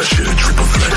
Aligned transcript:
that 0.00 0.08
shit 0.08 0.24
a 0.24 0.32
triple 0.32 0.64
threat. 0.64 0.92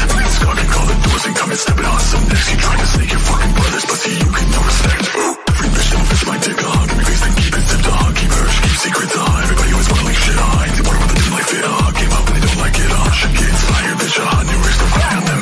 Call 0.72 0.88
the 0.88 0.96
doors 1.04 1.24
and 1.28 1.36
come 1.36 1.52
and 1.52 1.60
on 1.84 2.00
some 2.00 2.24
next. 2.32 2.48
You 2.52 2.58
trying 2.58 2.80
to 2.80 2.88
snake 2.88 3.12
your 3.12 3.24
fucking 3.28 3.54
brothers, 3.54 3.84
but 3.84 3.98
see 4.00 4.16
you 4.16 4.30
get 4.32 4.48
no 4.48 4.60
respect. 4.64 5.06
Every 5.44 5.70
bitch 5.76 5.90
don't 5.92 6.08
fist 6.08 6.24
my 6.24 6.38
dick 6.40 6.60
me 6.96 7.04
face 7.04 7.24
and 7.28 7.36
keep 7.36 7.54
it 7.54 7.66
zipped 7.68 7.90
on. 7.92 8.10
Keep 8.16 8.32
her, 8.32 8.46
keep 8.64 8.78
secrets 8.80 9.16
on. 9.20 9.38
Everybody 9.44 9.70
always 9.76 9.90
wanna 9.92 10.08
shit 10.24 10.40
on. 10.40 10.56
They 10.72 10.84
wonder 10.88 11.00
what 11.04 11.10
the 11.12 11.18
doing 11.20 11.36
like 11.36 11.50
fit. 11.52 11.66
Came 12.00 12.14
up 12.16 12.26
and 12.32 12.36
they 12.40 12.44
don't 12.48 12.60
like 12.64 12.78
it 12.80 12.92
on. 12.96 13.10
Should 13.12 13.34
get 13.36 13.52
bitch 14.00 14.18
on. 14.24 14.42
New 14.48 14.60
wrist 14.64 14.80
to 14.80 14.88
find 14.88 15.16
on 15.20 15.26
them. 15.28 15.42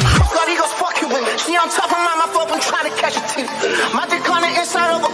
Eagles 0.52 0.73
fucking 0.82 1.09
with 1.14 1.23
me. 1.30 1.34
She 1.38 1.53
on 1.62 1.67
top 1.70 1.89
of 1.94 2.02
my 2.02 2.16
mouth 2.17 2.36
open 2.41 2.58
trying 2.66 2.88
to 2.89 2.94
catch 2.98 3.16
a 3.22 3.23
teeth. 3.30 3.52
My 3.94 4.09
dick 4.09 4.25
on 4.25 4.41
the 4.41 4.52
inside 4.58 4.89
of 4.89 5.05
a 5.05 5.11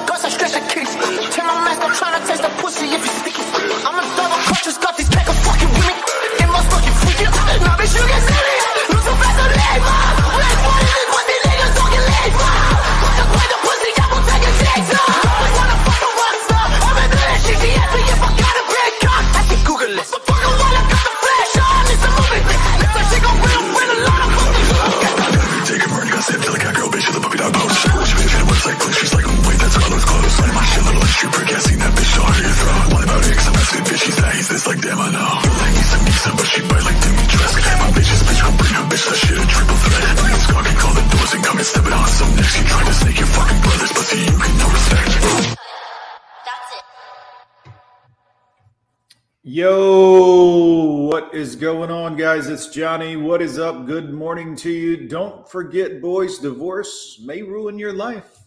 Yo, 49.50 51.08
what 51.10 51.34
is 51.34 51.56
going 51.56 51.90
on, 51.90 52.18
guys? 52.18 52.50
It's 52.50 52.68
Johnny. 52.68 53.16
What 53.16 53.42
is 53.42 53.58
up? 53.58 53.86
Good 53.86 54.14
morning 54.14 54.58
to 54.58 54.70
you. 54.70 55.08
Don't 55.08 55.50
forget, 55.50 56.02
boys, 56.02 56.38
divorce 56.40 57.22
may 57.24 57.44
ruin 57.44 57.80
your 57.80 57.94
life. 57.94 58.40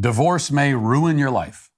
Divorce 0.00 0.50
may 0.50 0.72
ruin 0.72 1.18
your 1.18 1.30
life. 1.30 1.70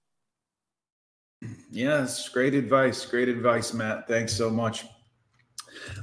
Yes, 1.73 2.29
great 2.29 2.55
advice. 2.55 3.05
Great 3.05 3.29
advice, 3.29 3.75
Matt. 3.75 4.07
Thanks 4.07 4.33
so 4.33 4.48
much. 4.48 4.87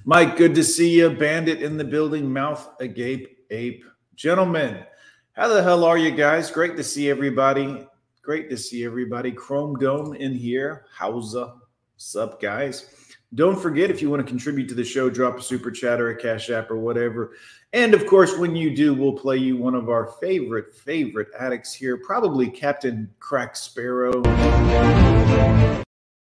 Mike, 0.04 0.36
good 0.36 0.54
to 0.56 0.64
see 0.64 1.00
you. 1.00 1.10
Bandit 1.12 1.62
in 1.62 1.78
the 1.78 1.86
building, 1.86 2.30
mouth 2.30 2.68
agape, 2.82 3.38
ape. 3.52 3.86
Gentlemen, 4.16 4.84
how 5.32 5.48
the 5.48 5.64
hell 5.64 5.86
are 5.86 5.98
you 5.98 6.12
guys? 6.12 6.52
Great 6.52 6.76
to 6.76 6.84
see 6.84 7.10
everybody. 7.10 7.88
Great 8.22 8.50
to 8.50 8.58
see 8.58 8.84
everybody. 8.84 9.32
Chrome 9.32 9.78
Dome 9.80 10.14
in 10.16 10.34
here. 10.34 10.88
Howza. 11.96 12.02
Sup, 12.02 12.42
guys? 12.42 12.90
Don't 13.34 13.60
forget 13.60 13.90
if 13.90 14.02
you 14.02 14.10
want 14.10 14.26
to 14.26 14.28
contribute 14.28 14.70
to 14.70 14.76
the 14.76 14.84
show, 14.84 15.10
drop 15.10 15.38
a 15.38 15.42
super 15.42 15.72
chat 15.72 16.00
or 16.00 16.10
a 16.10 16.16
cash 16.16 16.50
app 16.50 16.72
or 16.72 16.78
whatever. 16.78 17.34
And 17.74 17.94
of 17.94 18.06
course, 18.06 18.38
when 18.38 18.56
you 18.56 18.74
do, 18.76 18.94
we'll 18.94 19.14
play 19.14 19.38
you 19.38 19.58
one 19.58 19.76
of 19.76 19.90
our 19.90 20.08
favorite, 20.22 20.74
favorite 20.74 21.28
addicts 21.38 21.74
here, 21.74 21.98
probably 21.98 22.50
Captain 22.50 23.10
Crack 23.20 23.56
Sparrow. 23.56 24.22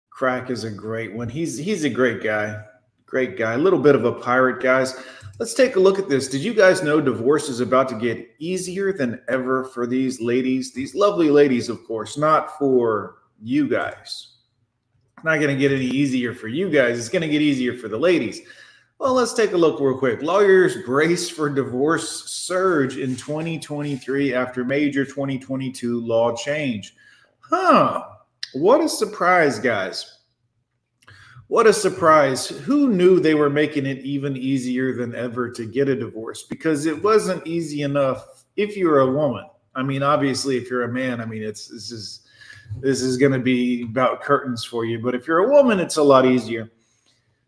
Crack 0.09 0.49
is 0.49 0.63
a 0.63 0.71
great 0.71 1.13
one. 1.13 1.29
He's 1.29 1.57
he's 1.57 1.83
a 1.83 1.89
great 1.89 2.23
guy. 2.23 2.63
Great 3.05 3.37
guy. 3.37 3.53
A 3.53 3.57
little 3.57 3.79
bit 3.79 3.95
of 3.95 4.05
a 4.05 4.11
pirate, 4.11 4.61
guys. 4.61 4.95
Let's 5.39 5.53
take 5.53 5.75
a 5.75 5.79
look 5.79 5.99
at 5.99 6.09
this. 6.09 6.27
Did 6.27 6.41
you 6.41 6.53
guys 6.53 6.81
know 6.81 7.01
divorce 7.01 7.49
is 7.49 7.59
about 7.59 7.89
to 7.89 7.95
get 7.95 8.27
easier 8.39 8.93
than 8.93 9.21
ever 9.27 9.65
for 9.65 9.85
these 9.85 10.21
ladies? 10.21 10.73
These 10.73 10.95
lovely 10.95 11.29
ladies, 11.29 11.69
of 11.69 11.83
course, 11.85 12.17
not 12.17 12.57
for 12.57 13.17
you 13.39 13.67
guys 13.67 14.32
not 15.23 15.39
going 15.39 15.55
to 15.55 15.55
get 15.55 15.71
any 15.71 15.85
easier 15.85 16.33
for 16.33 16.47
you 16.47 16.69
guys. 16.69 16.99
It's 16.99 17.09
going 17.09 17.21
to 17.21 17.27
get 17.27 17.41
easier 17.41 17.77
for 17.77 17.87
the 17.87 17.97
ladies. 17.97 18.41
Well, 18.99 19.13
let's 19.13 19.33
take 19.33 19.51
a 19.51 19.57
look 19.57 19.79
real 19.79 19.97
quick. 19.97 20.21
Lawyers 20.21 20.77
brace 20.85 21.29
for 21.29 21.49
divorce 21.49 22.29
surge 22.29 22.97
in 22.97 23.15
2023 23.15 24.33
after 24.33 24.63
major 24.63 25.03
2022 25.03 25.99
law 25.99 26.35
change. 26.35 26.95
Huh. 27.39 28.05
What 28.53 28.81
a 28.81 28.87
surprise, 28.87 29.59
guys. 29.59 30.19
What 31.47 31.67
a 31.67 31.73
surprise. 31.73 32.47
Who 32.47 32.89
knew 32.89 33.19
they 33.19 33.35
were 33.35 33.49
making 33.49 33.85
it 33.85 33.99
even 33.99 34.37
easier 34.37 34.95
than 34.95 35.13
ever 35.15 35.51
to 35.51 35.65
get 35.65 35.89
a 35.89 35.95
divorce? 35.95 36.43
Because 36.43 36.85
it 36.85 37.03
wasn't 37.03 37.45
easy 37.45 37.81
enough 37.81 38.45
if 38.55 38.77
you're 38.77 39.01
a 39.01 39.11
woman. 39.11 39.45
I 39.75 39.83
mean, 39.83 40.03
obviously, 40.03 40.57
if 40.57 40.69
you're 40.69 40.83
a 40.83 40.91
man, 40.91 41.19
I 41.19 41.25
mean, 41.25 41.43
it's 41.43 41.67
this 41.67 41.91
is 41.91 42.21
this 42.79 43.01
is 43.01 43.17
going 43.17 43.31
to 43.31 43.39
be 43.39 43.83
about 43.83 44.21
curtains 44.21 44.63
for 44.63 44.85
you. 44.85 44.99
But 44.99 45.15
if 45.15 45.27
you're 45.27 45.45
a 45.45 45.51
woman, 45.51 45.79
it's 45.79 45.97
a 45.97 46.03
lot 46.03 46.25
easier. 46.25 46.69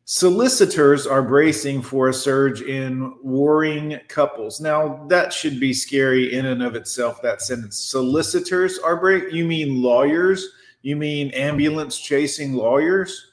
Solicitors 0.08 1.08
are 1.08 1.24
bracing 1.24 1.82
for 1.82 2.10
a 2.10 2.14
surge 2.14 2.62
in 2.62 3.16
warring 3.24 4.00
couples. 4.08 4.62
Now, 4.62 5.04
that 5.08 5.34
should 5.34 5.60
be 5.60 5.74
scary 5.74 6.36
in 6.36 6.46
and 6.46 6.62
of 6.62 6.76
itself, 6.76 7.24
that 7.24 7.42
sentence. 7.42 7.80
Solicitors 7.80 8.78
are 8.78 8.98
break. 8.98 9.34
You 9.34 9.46
mean 9.46 9.82
lawyers? 9.82 10.48
You 10.84 10.96
mean 10.96 11.32
ambulance 11.32 12.00
chasing 12.00 12.54
lawyers? 12.54 13.32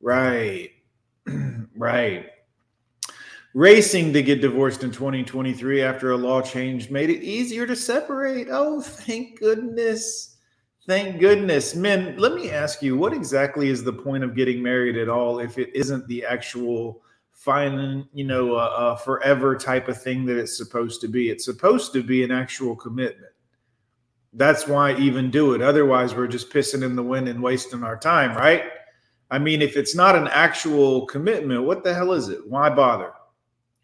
Right. 0.00 0.70
right. 1.76 2.26
Racing 3.52 4.14
to 4.14 4.22
get 4.22 4.40
divorced 4.40 4.82
in 4.82 4.92
2023 4.92 5.82
after 5.82 6.12
a 6.12 6.16
law 6.16 6.40
change 6.40 6.88
made 6.88 7.10
it 7.10 7.22
easier 7.22 7.66
to 7.66 7.76
separate. 7.76 8.48
Oh, 8.50 8.80
thank 8.80 9.38
goodness. 9.38 10.38
Thank 10.86 11.20
goodness. 11.20 11.76
Men, 11.76 12.16
let 12.18 12.34
me 12.34 12.50
ask 12.50 12.82
you, 12.82 12.96
what 12.96 13.12
exactly 13.12 13.68
is 13.68 13.84
the 13.84 13.92
point 13.92 14.24
of 14.24 14.34
getting 14.34 14.60
married 14.60 14.96
at 14.96 15.08
all 15.08 15.38
if 15.38 15.56
it 15.56 15.70
isn't 15.74 16.06
the 16.08 16.24
actual 16.24 17.02
fine, 17.32 18.08
you 18.12 18.24
know, 18.24 18.56
uh, 18.56 18.74
uh, 18.76 18.96
forever 18.96 19.56
type 19.56 19.86
of 19.86 20.02
thing 20.02 20.24
that 20.26 20.38
it's 20.38 20.56
supposed 20.56 21.00
to 21.02 21.08
be? 21.08 21.30
It's 21.30 21.44
supposed 21.44 21.92
to 21.92 22.02
be 22.02 22.24
an 22.24 22.32
actual 22.32 22.74
commitment. 22.74 23.30
That's 24.32 24.66
why 24.66 24.96
even 24.96 25.30
do 25.30 25.54
it. 25.54 25.62
Otherwise, 25.62 26.16
we're 26.16 26.26
just 26.26 26.50
pissing 26.50 26.82
in 26.82 26.96
the 26.96 27.02
wind 27.02 27.28
and 27.28 27.40
wasting 27.40 27.84
our 27.84 27.96
time, 27.96 28.36
right? 28.36 28.64
I 29.30 29.38
mean, 29.38 29.62
if 29.62 29.76
it's 29.76 29.94
not 29.94 30.16
an 30.16 30.26
actual 30.28 31.06
commitment, 31.06 31.62
what 31.62 31.84
the 31.84 31.94
hell 31.94 32.12
is 32.12 32.28
it? 32.28 32.40
Why 32.48 32.70
bother? 32.70 33.12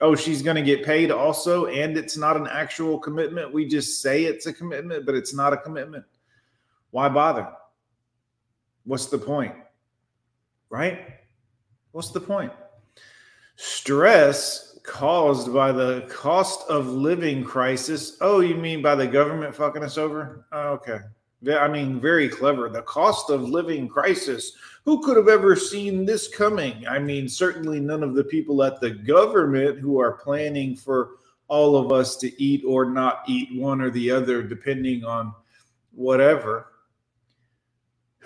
Oh, 0.00 0.16
she's 0.16 0.42
going 0.42 0.56
to 0.56 0.62
get 0.62 0.84
paid 0.84 1.12
also, 1.12 1.66
and 1.66 1.96
it's 1.96 2.16
not 2.16 2.36
an 2.36 2.48
actual 2.48 2.98
commitment. 2.98 3.52
We 3.52 3.66
just 3.66 4.02
say 4.02 4.24
it's 4.24 4.46
a 4.46 4.52
commitment, 4.52 5.06
but 5.06 5.14
it's 5.14 5.34
not 5.34 5.52
a 5.52 5.56
commitment. 5.56 6.04
Why 6.90 7.08
bother? 7.08 7.48
What's 8.84 9.06
the 9.06 9.18
point? 9.18 9.54
Right? 10.70 11.00
What's 11.92 12.10
the 12.10 12.20
point? 12.20 12.52
Stress 13.56 14.78
caused 14.84 15.52
by 15.52 15.72
the 15.72 16.06
cost 16.08 16.68
of 16.68 16.88
living 16.88 17.44
crisis. 17.44 18.16
Oh, 18.20 18.40
you 18.40 18.54
mean 18.54 18.80
by 18.80 18.94
the 18.94 19.06
government 19.06 19.54
fucking 19.54 19.84
us 19.84 19.98
over? 19.98 20.46
Oh, 20.52 20.68
okay. 20.70 20.98
I 21.52 21.68
mean, 21.68 22.00
very 22.00 22.28
clever. 22.28 22.68
The 22.68 22.82
cost 22.82 23.30
of 23.30 23.42
living 23.42 23.88
crisis. 23.88 24.52
Who 24.84 25.02
could 25.02 25.16
have 25.16 25.28
ever 25.28 25.54
seen 25.54 26.04
this 26.04 26.28
coming? 26.28 26.86
I 26.88 26.98
mean, 26.98 27.28
certainly 27.28 27.78
none 27.78 28.02
of 28.02 28.14
the 28.14 28.24
people 28.24 28.62
at 28.62 28.80
the 28.80 28.90
government 28.90 29.78
who 29.78 30.00
are 30.00 30.12
planning 30.12 30.74
for 30.74 31.16
all 31.48 31.76
of 31.76 31.92
us 31.92 32.16
to 32.16 32.42
eat 32.42 32.64
or 32.66 32.90
not 32.90 33.22
eat 33.28 33.60
one 33.60 33.80
or 33.80 33.90
the 33.90 34.10
other, 34.10 34.42
depending 34.42 35.04
on 35.04 35.34
whatever. 35.92 36.68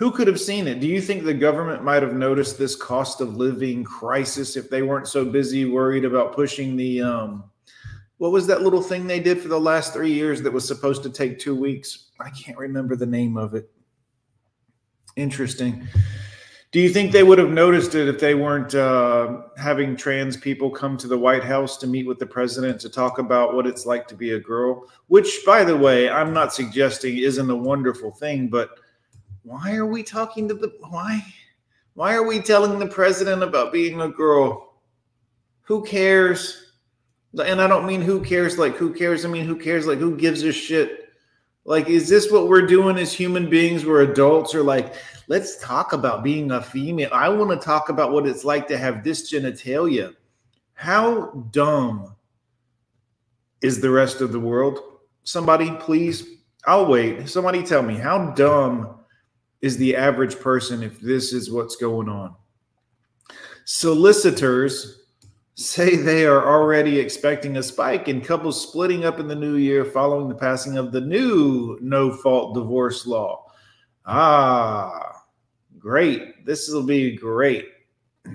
Who 0.03 0.11
could 0.11 0.27
have 0.27 0.41
seen 0.41 0.67
it? 0.67 0.81
Do 0.81 0.87
you 0.87 0.99
think 0.99 1.23
the 1.23 1.33
government 1.33 1.81
might 1.81 2.03
have 2.03 2.13
noticed 2.13 2.57
this 2.57 2.75
cost 2.75 3.21
of 3.21 3.37
living 3.37 3.85
crisis 3.85 4.57
if 4.57 4.69
they 4.69 4.81
weren't 4.81 5.07
so 5.07 5.23
busy 5.23 5.63
worried 5.63 6.03
about 6.03 6.35
pushing 6.35 6.75
the 6.75 7.01
um 7.01 7.45
what 8.17 8.33
was 8.33 8.45
that 8.47 8.63
little 8.63 8.81
thing 8.81 9.07
they 9.07 9.21
did 9.21 9.39
for 9.39 9.47
the 9.47 9.57
last 9.57 9.93
3 9.93 10.11
years 10.11 10.41
that 10.41 10.51
was 10.51 10.67
supposed 10.67 11.03
to 11.03 11.09
take 11.09 11.39
2 11.39 11.55
weeks? 11.55 12.09
I 12.19 12.31
can't 12.31 12.57
remember 12.57 12.97
the 12.97 13.05
name 13.05 13.37
of 13.37 13.53
it. 13.53 13.71
Interesting. 15.15 15.87
Do 16.73 16.81
you 16.81 16.89
think 16.89 17.13
they 17.13 17.23
would 17.23 17.37
have 17.37 17.51
noticed 17.51 17.95
it 17.95 18.09
if 18.09 18.19
they 18.19 18.35
weren't 18.35 18.75
uh, 18.75 19.43
having 19.55 19.95
trans 19.95 20.35
people 20.35 20.69
come 20.69 20.97
to 20.97 21.07
the 21.07 21.17
White 21.17 21.45
House 21.45 21.77
to 21.77 21.87
meet 21.87 22.07
with 22.07 22.19
the 22.19 22.25
president 22.25 22.81
to 22.81 22.89
talk 22.89 23.19
about 23.19 23.55
what 23.55 23.65
it's 23.65 23.85
like 23.85 24.09
to 24.09 24.15
be 24.15 24.31
a 24.31 24.39
girl? 24.39 24.89
Which, 25.07 25.43
by 25.45 25.63
the 25.63 25.77
way, 25.77 26.09
I'm 26.09 26.33
not 26.33 26.53
suggesting 26.53 27.19
isn't 27.19 27.49
a 27.49 27.55
wonderful 27.55 28.11
thing, 28.11 28.49
but 28.49 28.79
why 29.43 29.75
are 29.75 29.85
we 29.85 30.03
talking 30.03 30.47
to 30.47 30.53
the 30.53 30.73
why 30.89 31.23
why 31.95 32.15
are 32.15 32.23
we 32.23 32.39
telling 32.41 32.79
the 32.79 32.87
president 32.87 33.43
about 33.43 33.71
being 33.71 34.01
a 34.01 34.09
girl? 34.09 34.73
Who 35.63 35.83
cares? 35.83 36.71
And 37.33 37.61
i 37.61 37.67
don't 37.67 37.85
mean 37.85 38.01
who 38.01 38.23
cares 38.23 38.57
like 38.57 38.75
who 38.75 38.93
cares? 38.93 39.25
I 39.25 39.29
mean 39.29 39.45
who 39.45 39.55
cares? 39.55 39.85
Like 39.85 39.99
who 39.99 40.17
gives 40.17 40.43
a 40.43 40.51
shit? 40.51 41.09
Like 41.65 41.87
is 41.87 42.09
this 42.09 42.31
what 42.31 42.47
we're 42.47 42.65
doing 42.65 42.97
as 42.97 43.13
human 43.13 43.49
beings? 43.49 43.85
We're 43.85 44.01
adults 44.01 44.55
or 44.55 44.63
like 44.63 44.95
let's 45.27 45.57
talk 45.57 45.93
about 45.93 46.23
being 46.23 46.51
a 46.51 46.61
female. 46.61 47.09
I 47.11 47.29
want 47.29 47.51
to 47.51 47.63
talk 47.63 47.89
about 47.89 48.11
what 48.11 48.27
it's 48.27 48.43
like 48.43 48.67
to 48.69 48.77
have 48.77 49.03
this 49.03 49.31
genitalia. 49.31 50.15
How 50.73 51.47
dumb 51.51 52.15
is 53.61 53.79
the 53.79 53.89
rest 53.89 54.21
of 54.21 54.31
the 54.31 54.39
world? 54.39 54.79
Somebody, 55.23 55.71
please. 55.79 56.27
I'll 56.65 56.85
wait. 56.85 57.29
Somebody 57.29 57.63
tell 57.63 57.81
me, 57.81 57.95
how 57.95 58.31
dumb 58.31 59.02
is 59.63 59.77
the 59.77 59.95
average 59.95 60.37
person 60.39 60.83
if 60.83 60.99
this 60.99 61.31
is 61.31 61.49
what's 61.49 61.77
going 61.77 62.09
on? 62.09 62.35
Solicitors 63.63 65.03
say 65.55 65.95
they 65.95 66.25
are 66.25 66.45
already 66.45 66.99
expecting 66.99 67.55
a 67.55 67.63
spike 67.63 68.09
in 68.09 68.19
couples 68.19 68.61
splitting 68.61 69.05
up 69.05 69.21
in 69.21 69.27
the 69.29 69.35
new 69.35 69.55
year 69.55 69.85
following 69.85 70.27
the 70.27 70.35
passing 70.35 70.77
of 70.77 70.91
the 70.91 70.99
new 70.99 71.79
no 71.81 72.11
fault 72.11 72.53
divorce 72.53 73.07
law. 73.07 73.45
Ah, 74.05 75.23
great. 75.79 76.45
This 76.45 76.67
will 76.67 76.83
be 76.83 77.15
great. 77.15 77.69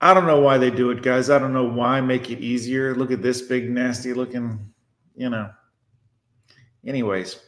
I 0.00 0.14
don't 0.14 0.26
know 0.26 0.40
why 0.40 0.56
they 0.56 0.70
do 0.70 0.90
it, 0.90 1.02
guys. 1.02 1.28
I 1.28 1.38
don't 1.38 1.52
know 1.52 1.68
why 1.68 2.00
make 2.00 2.30
it 2.30 2.40
easier. 2.40 2.94
Look 2.94 3.10
at 3.10 3.20
this 3.20 3.42
big, 3.42 3.68
nasty 3.68 4.14
looking, 4.14 4.72
you 5.14 5.28
know. 5.28 5.50
Anyways, 6.86 7.40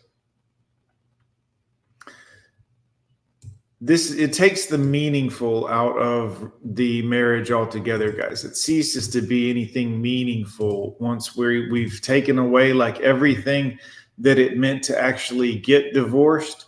this 3.80 4.12
it 4.12 4.32
takes 4.32 4.66
the 4.66 4.78
meaningful 4.78 5.68
out 5.68 5.98
of 5.98 6.50
the 6.64 7.02
marriage 7.02 7.50
altogether, 7.50 8.10
guys. 8.10 8.44
It 8.44 8.56
ceases 8.56 9.08
to 9.08 9.20
be 9.20 9.50
anything 9.50 10.00
meaningful 10.00 10.96
once 10.98 11.36
we 11.36 11.70
we've 11.70 12.00
taken 12.00 12.38
away 12.38 12.72
like 12.72 13.00
everything 13.00 13.78
that 14.18 14.38
it 14.38 14.56
meant 14.56 14.82
to 14.84 14.98
actually 14.98 15.56
get 15.56 15.92
divorced 15.92 16.66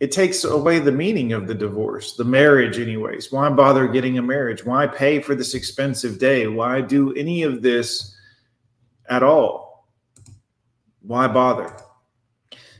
it 0.00 0.10
takes 0.12 0.44
away 0.44 0.80
the 0.80 0.92
meaning 0.92 1.32
of 1.32 1.46
the 1.46 1.54
divorce, 1.54 2.14
the 2.14 2.24
marriage, 2.24 2.78
anyways. 2.78 3.30
Why 3.30 3.48
bother 3.48 3.86
getting 3.86 4.18
a 4.18 4.22
marriage? 4.22 4.64
Why 4.64 4.86
pay 4.86 5.20
for 5.20 5.34
this 5.34 5.54
expensive 5.54 6.18
day? 6.18 6.46
Why 6.46 6.80
do 6.80 7.14
any 7.14 7.42
of 7.42 7.62
this 7.62 8.14
at 9.08 9.22
all? 9.22 9.88
Why 11.00 11.28
bother? 11.28 11.74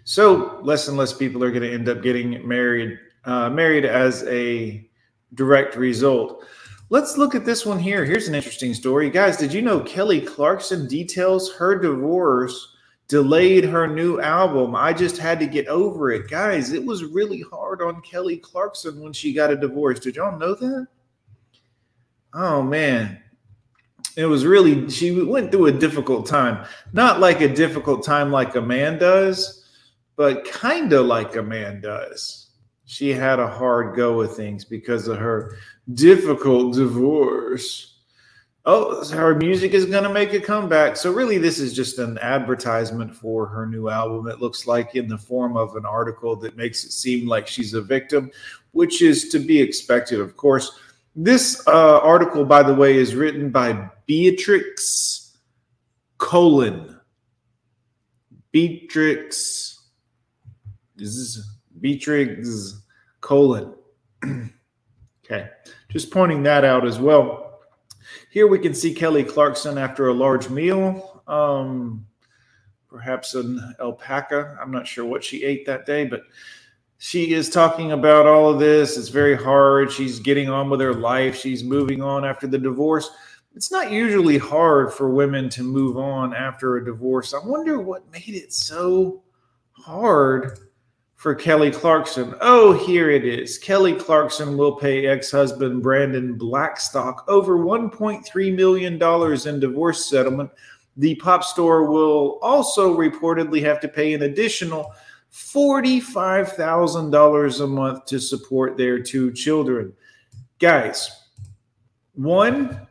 So 0.05 0.61
less 0.63 0.89
and 0.89 0.97
less 0.97 1.13
people 1.13 1.43
are 1.43 1.51
going 1.51 1.63
to 1.63 1.73
end 1.73 1.89
up 1.89 2.03
getting 2.03 2.47
married, 2.47 2.99
uh, 3.25 3.51
married 3.51 3.85
as 3.85 4.23
a 4.25 4.89
direct 5.35 5.77
result. 5.77 6.45
Let's 6.91 7.17
look 7.17 7.35
at 7.35 7.45
this 7.45 7.65
one 7.65 7.79
here. 7.79 8.05
Here's 8.05 8.29
an 8.29 8.35
interesting 8.35 8.75
story, 8.75 9.11
guys. 9.11 9.37
Did 9.37 9.53
you 9.53 9.63
know 9.63 9.81
Kelly 9.81 10.21
Clarkson 10.21 10.87
details 10.87 11.53
her 11.55 11.79
divorce? 11.79 12.75
delayed 13.09 13.65
her 13.65 13.87
new 13.87 14.21
album. 14.21 14.75
I 14.75 14.93
just 14.93 15.19
had 15.19 15.39
to 15.41 15.47
get 15.47 15.69
over 15.69 16.11
it. 16.11 16.29
Guys, 16.29 16.73
it 16.73 16.85
was 16.85 17.05
really 17.05 17.43
hard 17.51 17.83
on 17.83 18.01
Kelly 18.01 18.39
Clarkson 18.39 19.01
when 19.01 19.13
she 19.13 19.33
got 19.33 19.51
a 19.51 19.57
divorce. 19.57 20.01
Did 20.01 20.17
y'all 20.17 20.39
know 20.39 20.55
that? 20.55 20.87
Oh, 22.33 22.63
man. 22.63 23.21
It 24.17 24.27
was 24.27 24.47
really, 24.47 24.89
she 24.91 25.23
went 25.23 25.51
through 25.51 25.67
a 25.67 25.73
difficult 25.73 26.27
time. 26.27 26.67
Not 26.93 27.21
like 27.21 27.41
a 27.41 27.53
difficult 27.53 28.05
time 28.05 28.31
like 28.31 28.55
a 28.55 28.63
man 28.63 28.99
does, 28.99 29.64
but 30.17 30.45
kind 30.45 30.93
of 30.93 31.07
like 31.07 31.37
a 31.37 31.43
man 31.43 31.81
does. 31.81 32.49
She 32.87 33.11
had 33.11 33.39
a 33.39 33.49
hard 33.49 33.97
go 33.97 34.21
of 34.21 34.37
things 34.37 34.65
because 34.65 35.09
of 35.09 35.19
her 35.19 35.57
difficult 35.95 36.75
divorce 36.75 37.95
oh, 38.67 39.05
her 39.11 39.35
music 39.35 39.73
is 39.73 39.87
going 39.87 40.05
to 40.05 40.13
make 40.13 40.33
a 40.33 40.41
comeback. 40.41 40.97
So, 40.97 41.13
really, 41.13 41.39
this 41.39 41.59
is 41.59 41.75
just 41.75 41.99
an 41.99 42.19
advertisement 42.19 43.15
for 43.15 43.47
her 43.47 43.67
new 43.67 43.89
album. 43.89 44.29
It 44.29 44.41
looks 44.41 44.67
like 44.67 44.95
in 44.95 45.09
the 45.09 45.19
form 45.19 45.57
of 45.57 45.77
an 45.77 45.85
article 45.85 46.37
that 46.37 46.57
makes 46.57 46.85
it 46.85 46.93
seem 46.93 47.29
like 47.29 47.47
she's 47.47 47.75
a 47.75 47.83
victim, 47.83 48.31
which 48.73 49.03
is 49.03 49.29
to 49.31 49.39
be 49.39 49.61
expected, 49.61 50.21
of 50.21 50.37
course. 50.37 50.79
This 51.17 51.63
uh, 51.69 52.01
article, 52.01 52.45
by 52.45 52.63
the 52.63 52.75
way, 52.75 52.97
is 52.97 53.15
written 53.15 53.51
by 53.51 53.89
Beatrix 54.07 55.37
Colon. 56.19 56.99
Beatrix. 58.51 59.74
Beatrix 61.81 62.83
Colon. 63.21 63.75
okay. 65.25 65.51
Just 65.89 66.11
pointing 66.11 66.43
that 66.45 66.65
out 66.65 66.87
as 66.87 66.99
well. 66.99 67.61
Here 68.31 68.47
we 68.47 68.59
can 68.59 68.75
see 68.75 68.93
Kelly 68.93 69.25
Clarkson 69.25 69.79
after 69.79 70.09
a 70.09 70.15
large 70.15 70.49
meal, 70.51 71.23
um, 71.27 72.07
perhaps 72.89 73.35
an 73.35 73.75
alpaca. 73.81 74.59
I'm 74.61 74.71
not 74.71 74.87
sure 74.87 75.05
what 75.05 75.25
she 75.25 75.45
ate 75.45 75.65
that 75.67 75.87
day, 75.87 76.05
but 76.05 76.23
she 76.99 77.33
is 77.33 77.49
talking 77.51 77.93
about 77.93 78.27
all 78.27 78.51
of 78.51 78.59
this. 78.59 78.97
It's 78.97 79.09
very 79.09 79.37
hard. 79.37 79.93
She's 79.93 80.21
getting 80.21 80.49
on 80.49 80.71
with 80.71 80.81
her 80.81 80.95
life. 80.95 81.37
She's 81.37 81.63
moving 81.63 82.03
on 82.03 82.25
after 82.25 82.47
the 82.47 82.59
divorce. 82.59 83.11
It's 83.55 83.71
not 83.71 83.93
usually 83.93 84.39
hard 84.39 84.93
for 84.93 85.09
women 85.09 85.49
to 85.51 85.63
move 85.63 85.97
on 85.97 86.35
after 86.35 86.77
a 86.77 86.85
divorce. 86.85 87.35
I 87.35 87.47
wonder 87.47 87.79
what 87.79 88.11
made 88.11 88.35
it 88.35 88.53
so 88.53 89.23
hard 89.73 90.59
for 91.25 91.35
Kelly 91.35 91.71
Clarkson. 91.71 92.35
Oh, 92.43 92.75
here 92.87 93.11
it 93.11 93.25
is. 93.25 93.57
Kelly 93.57 93.95
Clarkson 93.95 94.59
will 94.59 94.77
pay 94.77 95.07
ex 95.07 95.31
husband 95.31 95.83
Brandon 95.83 96.35
Blackstock 96.35 97.25
over 97.29 97.57
$1.3 97.57 98.55
million 98.55 99.03
in 99.49 99.59
divorce 99.59 100.05
settlement. 100.05 100.51
The 100.99 101.15
pop 101.15 101.43
store 101.43 101.91
will 101.91 102.39
also 102.43 102.95
reportedly 102.95 103.63
have 103.63 103.81
to 103.81 103.89
pay 103.89 104.13
an 104.13 104.25
additional 104.25 104.93
$45,000 105.33 107.61
a 107.61 107.67
month 107.67 108.05
to 108.05 108.21
support 108.21 108.77
their 108.77 108.99
two 108.99 109.33
children. 109.33 109.95
Guys, 110.59 111.23
one, 112.13 112.87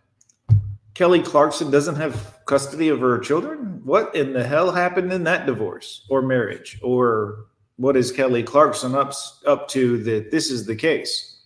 Kelly 0.96 1.22
Clarkson 1.22 1.70
doesn't 1.70 1.98
have 1.98 2.40
custody 2.48 2.90
of 2.90 3.00
her 3.00 3.20
children. 3.20 3.80
What 3.84 4.16
in 4.16 4.34
the 4.34 4.44
hell 4.44 4.72
happened 4.72 5.14
in 5.14 5.24
that 5.26 5.46
divorce 5.46 6.08
or 6.10 6.24
marriage 6.24 6.80
or 6.82 7.46
what 7.78 7.98
is 7.98 8.12
Kelly 8.12 8.44
Clarkson 8.44 8.96
up 8.96 9.14
up 9.46 9.68
to 9.70 9.98
that 10.04 10.32
this 10.32 10.52
is 10.52 10.66
the 10.66 10.76
case? 10.76 11.42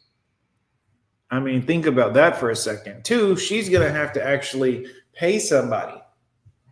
I 1.30 1.40
mean, 1.40 1.62
think 1.62 1.86
about 1.86 2.14
that 2.14 2.38
for 2.38 2.52
a 2.52 2.56
second. 2.56 3.04
Two, 3.04 3.36
she's 3.36 3.70
going 3.70 3.86
to 3.86 3.94
have 3.94 4.14
to 4.14 4.26
actually 4.26 4.88
pay 5.14 5.40
somebody, 5.40 6.02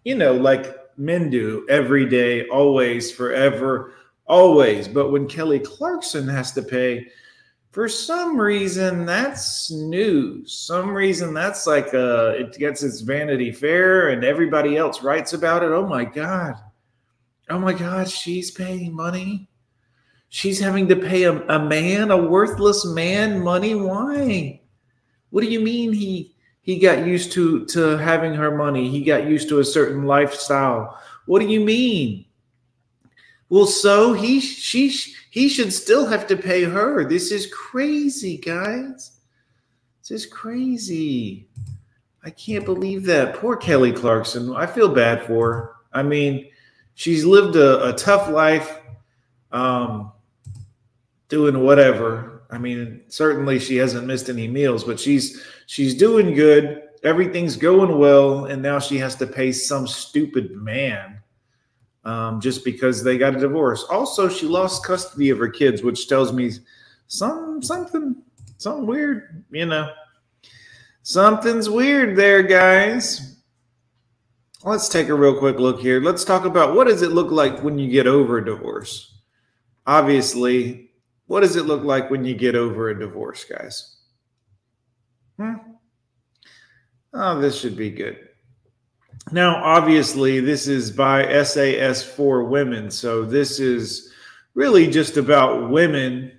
you 0.06 0.16
know, 0.16 0.34
like 0.34 0.74
men 0.98 1.30
do 1.30 1.66
every 1.70 2.08
day, 2.08 2.48
always, 2.48 3.12
forever, 3.12 3.94
always. 4.28 4.88
But 4.88 5.12
when 5.12 5.28
Kelly 5.28 5.60
Clarkson 5.60 6.28
has 6.30 6.54
to 6.54 6.62
pay, 6.62 7.08
for 7.72 7.90
some 7.90 8.40
reason, 8.40 9.06
that's 9.06 9.70
news. 9.70 10.54
Some 10.54 10.92
reason 10.92 11.34
that's 11.34 11.68
like 11.68 11.94
a, 11.94 12.30
it 12.30 12.58
gets 12.58 12.84
its 12.84 13.02
Vanity 13.02 13.52
Fair 13.52 14.12
and 14.12 14.24
everybody 14.24 14.78
else 14.78 15.04
writes 15.04 15.34
about 15.34 15.64
it. 15.64 15.72
Oh 15.72 15.86
my 15.86 16.06
God. 16.06 16.56
Oh 17.50 17.60
my 17.60 17.74
God, 17.74 18.10
she's 18.10 18.52
paying 18.52 18.94
money. 18.94 19.50
She's 20.30 20.60
having 20.60 20.88
to 20.90 20.96
pay 20.96 21.24
a, 21.24 21.34
a 21.48 21.60
man, 21.60 22.12
a 22.12 22.18
worthless 22.18 22.86
man, 22.86 23.42
money. 23.42 23.76
Why? 23.76 24.62
What 25.30 25.42
do 25.42 25.48
you 25.48 25.60
mean 25.60 25.94
he 25.94 26.36
he 26.62 26.80
got 26.80 27.06
used 27.06 27.32
to 27.34 27.66
to 27.68 27.98
having 27.98 28.34
her 28.34 28.56
money? 28.56 28.90
He 28.90 29.04
got 29.04 29.28
used 29.28 29.50
to 29.50 29.60
a 29.60 29.66
certain 29.66 30.04
lifestyle. 30.04 31.00
What 31.26 31.40
do 31.40 31.48
you 31.48 31.60
mean? 31.60 32.26
Well, 33.50 33.68
so 33.68 34.14
he 34.14 34.40
she 34.40 34.90
he 35.30 35.48
should 35.48 35.72
still 35.72 36.08
have 36.08 36.26
to 36.28 36.36
pay 36.36 36.64
her. 36.64 37.08
This 37.08 37.32
is 37.32 37.54
crazy, 37.54 38.38
guys. 38.38 39.20
This 40.02 40.12
is 40.12 40.26
crazy. 40.26 41.48
I 42.24 42.32
can't 42.32 42.66
believe 42.66 43.06
that. 43.06 43.36
Poor 43.36 43.56
Kelly 43.56 43.92
Clarkson. 43.92 44.56
I 44.56 44.66
feel 44.66 44.90
bad 44.90 45.24
for 45.26 45.54
her. 45.54 45.72
I 45.94 46.02
mean, 46.02 46.50
she's 46.96 47.26
lived 47.26 47.56
a, 47.56 47.90
a 47.90 47.94
tough 47.94 48.30
life, 48.30 48.80
um, 49.52 50.12
doing 51.30 51.60
whatever. 51.60 52.44
I 52.50 52.58
mean, 52.58 53.02
certainly 53.08 53.60
she 53.60 53.76
hasn't 53.76 54.08
missed 54.08 54.30
any 54.30 54.48
meals, 54.48 54.84
but 54.84 55.00
she's 55.00 55.44
she's 55.68 55.96
doing 55.96 56.34
good. 56.34 56.82
Everything's 57.04 57.56
going 57.56 57.98
well, 58.00 58.46
and 58.46 58.62
now 58.62 58.80
she 58.80 58.98
has 58.98 59.16
to 59.18 59.28
pay 59.28 59.52
some 59.52 59.88
stupid 59.88 60.52
man 60.56 61.20
um, 62.04 62.40
just 62.40 62.64
because 62.64 63.04
they 63.04 63.18
got 63.18 63.36
a 63.36 63.40
divorce. 63.40 63.84
Also, 63.90 64.30
she 64.30 64.48
lost 64.48 64.86
custody 64.86 65.30
of 65.30 65.38
her 65.38 65.50
kids, 65.50 65.84
which 65.84 66.08
tells 66.08 66.32
me 66.34 66.52
some 67.08 67.62
something 67.62 68.16
something 68.58 68.88
weird. 68.88 69.44
You 69.52 69.66
know, 69.66 69.92
something's 71.04 71.70
weird 71.70 72.16
there, 72.16 72.44
guys. 72.44 73.35
Let's 74.66 74.90
take 74.90 75.10
a 75.10 75.14
real 75.14 75.38
quick 75.38 75.60
look 75.60 75.80
here. 75.80 76.02
Let's 76.02 76.24
talk 76.24 76.44
about 76.44 76.74
what 76.74 76.88
does 76.88 77.04
it 77.04 77.12
look 77.12 77.30
like 77.30 77.62
when 77.62 77.78
you 77.78 77.88
get 77.88 78.08
over 78.08 78.40
a 78.40 78.46
divorce. 78.46 79.20
Obviously, 79.86 80.90
what 81.28 81.42
does 81.42 81.56
it 81.56 81.68
look 81.68 81.84
like 81.84 82.10
when 82.10 82.26
you 82.26 82.34
get 82.34 82.56
over 82.56 82.90
a 82.90 83.00
divorce, 83.00 83.44
guys? 83.44 83.98
Hmm? 85.38 85.54
Oh, 87.14 87.40
this 87.40 87.60
should 87.60 87.78
be 87.78 87.92
good. 87.92 88.18
Now, 89.32 89.64
obviously, 89.64 90.40
this 90.40 90.68
is 90.68 90.92
by 90.92 91.44
SAS 91.44 92.04
for 92.04 92.46
women. 92.46 92.90
So 92.90 93.24
this 93.24 93.60
is 93.60 94.12
really 94.56 94.88
just 94.88 95.18
about 95.18 95.70
women 95.70 96.32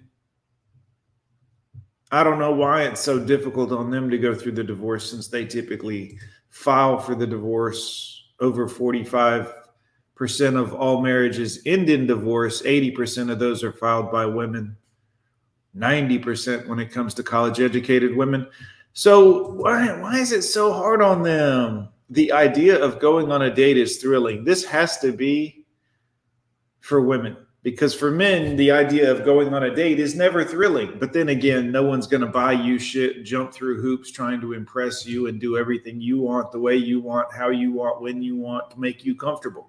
I 2.13 2.23
don't 2.23 2.39
know 2.39 2.53
why 2.53 2.85
it's 2.85 3.01
so 3.01 3.19
difficult 3.19 3.73
on 3.73 3.91
them 3.91 4.11
to 4.11 4.19
go 4.19 4.35
through 4.35 4.53
the 4.53 4.63
divorce 4.63 5.11
since 5.11 5.27
they 5.27 5.45
typically 5.45 6.19
file 6.51 6.99
for 6.99 7.17
the 7.17 7.27
divorce 7.27 8.16
over 8.41 8.69
45% 8.69 9.53
of 10.57 10.75
all 10.75 11.01
marriages 11.01 11.61
end 11.67 11.89
in 11.89 12.07
divorce. 12.07 12.63
80% 12.63 13.31
of 13.31 13.39
those 13.39 13.63
are 13.65 13.73
filed 13.73 14.11
by 14.11 14.27
women. 14.27 14.77
90% 15.77 16.67
when 16.69 16.79
it 16.79 16.91
comes 16.91 17.15
to 17.15 17.23
college 17.23 17.61
educated 17.61 18.17
women. 18.17 18.47
So 18.95 19.51
why 19.51 20.01
why 20.01 20.19
is 20.19 20.33
it 20.33 20.43
so 20.43 20.73
hard 20.73 21.03
on 21.03 21.23
them? 21.23 21.89
The 22.09 22.33
idea 22.33 22.83
of 22.83 22.99
going 22.99 23.31
on 23.31 23.43
a 23.43 23.55
date 23.55 23.77
is 23.77 23.99
thrilling. 23.99 24.45
This 24.45 24.65
has 24.65 24.99
to 24.99 25.13
be 25.13 25.67
for 26.81 27.03
women 27.03 27.37
because 27.67 27.93
for 27.93 28.13
men 28.13 28.55
the 28.55 28.71
idea 28.71 29.11
of 29.11 29.25
going 29.25 29.53
on 29.53 29.65
a 29.65 29.75
date 29.75 29.99
is 29.99 30.15
never 30.15 30.45
thrilling. 30.45 30.97
But 31.01 31.13
then 31.13 31.31
again 31.31 31.73
no 31.73 31.83
one's 31.83 32.07
going 32.07 32.21
to 32.21 32.29
buy 32.29 32.53
you 32.53 32.79
shit 32.79 33.25
jump 33.25 33.53
through 33.53 33.83
hoops 33.83 34.13
trying 34.13 34.41
to 34.43 34.53
impress 34.53 35.05
you 35.05 35.27
and 35.27 35.41
do 35.41 35.59
everything 35.59 36.01
you 36.01 36.21
want 36.21 36.53
the 36.53 36.61
way 36.61 36.77
you 36.77 37.01
want 37.01 37.35
how 37.35 37.49
you 37.49 37.73
want 37.73 38.01
when 38.01 38.23
you 38.23 38.37
want 38.37 38.71
to 38.71 38.79
make 38.79 39.05
you 39.05 39.17
comfortable. 39.17 39.69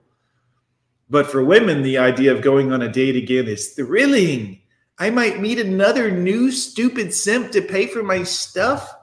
But 1.10 1.25
for 1.25 1.44
women 1.44 1.82
the 1.82 1.98
idea 1.98 2.32
of 2.32 2.44
going 2.44 2.72
on 2.72 2.84
a 2.84 2.88
date 2.88 3.16
again 3.16 3.48
is 3.48 3.70
thrilling. 3.70 4.62
I 5.00 5.10
might 5.10 5.42
meet 5.42 5.58
another 5.58 6.12
new 6.12 6.51
stupid 6.51 7.16
simp 7.16 7.51
to 7.54 7.63
pay 7.63 7.88
for 7.88 8.04
my 8.04 8.22
stuff. 8.22 8.94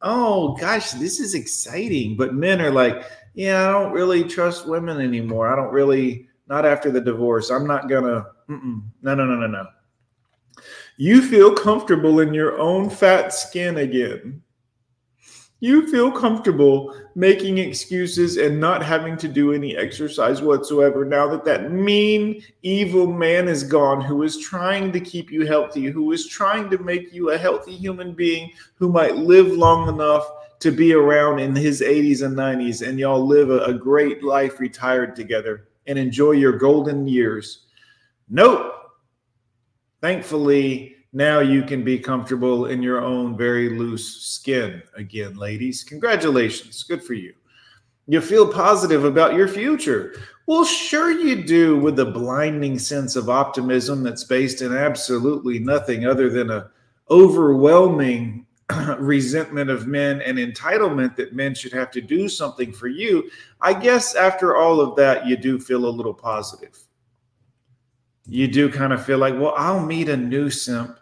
Oh 0.00 0.54
gosh 0.54 0.92
this 0.92 1.18
is 1.18 1.34
exciting. 1.34 2.16
But 2.16 2.34
men 2.34 2.60
are 2.60 2.70
like 2.70 3.02
yeah 3.34 3.68
i 3.68 3.72
don't 3.72 3.92
really 3.92 4.22
trust 4.22 4.68
women 4.68 5.00
anymore. 5.00 5.52
I 5.52 5.56
don't 5.56 5.72
really 5.72 6.27
not 6.48 6.64
after 6.64 6.90
the 6.90 7.00
divorce. 7.00 7.50
I'm 7.50 7.66
not 7.66 7.88
gonna. 7.88 8.26
Mm-mm. 8.48 8.82
No, 9.02 9.14
no, 9.14 9.24
no, 9.24 9.36
no, 9.36 9.46
no. 9.46 9.66
You 10.96 11.22
feel 11.22 11.54
comfortable 11.54 12.20
in 12.20 12.34
your 12.34 12.58
own 12.58 12.90
fat 12.90 13.32
skin 13.32 13.78
again. 13.78 14.42
You 15.60 15.90
feel 15.90 16.12
comfortable 16.12 16.94
making 17.16 17.58
excuses 17.58 18.36
and 18.36 18.60
not 18.60 18.84
having 18.84 19.16
to 19.16 19.26
do 19.26 19.52
any 19.52 19.76
exercise 19.76 20.40
whatsoever 20.40 21.04
now 21.04 21.28
that 21.28 21.44
that 21.46 21.72
mean, 21.72 22.44
evil 22.62 23.08
man 23.08 23.48
is 23.48 23.64
gone 23.64 24.00
who 24.00 24.22
is 24.22 24.38
trying 24.38 24.92
to 24.92 25.00
keep 25.00 25.32
you 25.32 25.46
healthy, 25.46 25.86
who 25.86 26.12
is 26.12 26.28
trying 26.28 26.70
to 26.70 26.78
make 26.78 27.12
you 27.12 27.30
a 27.30 27.38
healthy 27.38 27.74
human 27.74 28.12
being 28.12 28.52
who 28.76 28.88
might 28.88 29.16
live 29.16 29.48
long 29.48 29.88
enough 29.88 30.28
to 30.60 30.70
be 30.70 30.92
around 30.92 31.38
in 31.38 31.54
his 31.54 31.80
80s 31.80 32.22
and 32.24 32.36
90s 32.36 32.86
and 32.86 32.98
y'all 32.98 33.24
live 33.24 33.50
a, 33.50 33.60
a 33.64 33.74
great 33.74 34.22
life 34.22 34.58
retired 34.60 35.14
together 35.14 35.67
and 35.88 35.98
enjoy 35.98 36.32
your 36.32 36.52
golden 36.52 37.08
years. 37.08 37.66
Nope. 38.28 38.74
Thankfully, 40.00 40.94
now 41.12 41.40
you 41.40 41.62
can 41.62 41.82
be 41.82 41.98
comfortable 41.98 42.66
in 42.66 42.82
your 42.82 43.00
own 43.00 43.36
very 43.36 43.70
loose 43.70 44.22
skin 44.22 44.82
again, 44.94 45.36
ladies. 45.36 45.82
Congratulations. 45.82 46.84
Good 46.84 47.02
for 47.02 47.14
you. 47.14 47.34
You 48.06 48.20
feel 48.20 48.50
positive 48.50 49.04
about 49.04 49.34
your 49.34 49.48
future. 49.48 50.14
Well, 50.46 50.64
sure 50.64 51.10
you 51.10 51.42
do 51.42 51.78
with 51.78 51.98
a 51.98 52.06
blinding 52.06 52.78
sense 52.78 53.16
of 53.16 53.28
optimism 53.28 54.02
that's 54.02 54.24
based 54.24 54.62
in 54.62 54.74
absolutely 54.74 55.58
nothing 55.58 56.06
other 56.06 56.30
than 56.30 56.50
a 56.50 56.70
overwhelming 57.10 58.46
resentment 58.98 59.70
of 59.70 59.86
men 59.86 60.20
and 60.22 60.38
entitlement 60.38 61.16
that 61.16 61.34
men 61.34 61.54
should 61.54 61.72
have 61.72 61.90
to 61.90 62.00
do 62.00 62.28
something 62.28 62.72
for 62.72 62.88
you, 62.88 63.30
I 63.60 63.72
guess 63.74 64.14
after 64.14 64.56
all 64.56 64.80
of 64.80 64.96
that, 64.96 65.26
you 65.26 65.36
do 65.36 65.58
feel 65.58 65.86
a 65.86 65.90
little 65.90 66.14
positive. 66.14 66.78
You 68.26 68.46
do 68.46 68.70
kind 68.70 68.92
of 68.92 69.04
feel 69.04 69.18
like, 69.18 69.34
well, 69.34 69.54
I'll 69.56 69.84
meet 69.84 70.10
a 70.10 70.16
new 70.16 70.50
simp. 70.50 70.98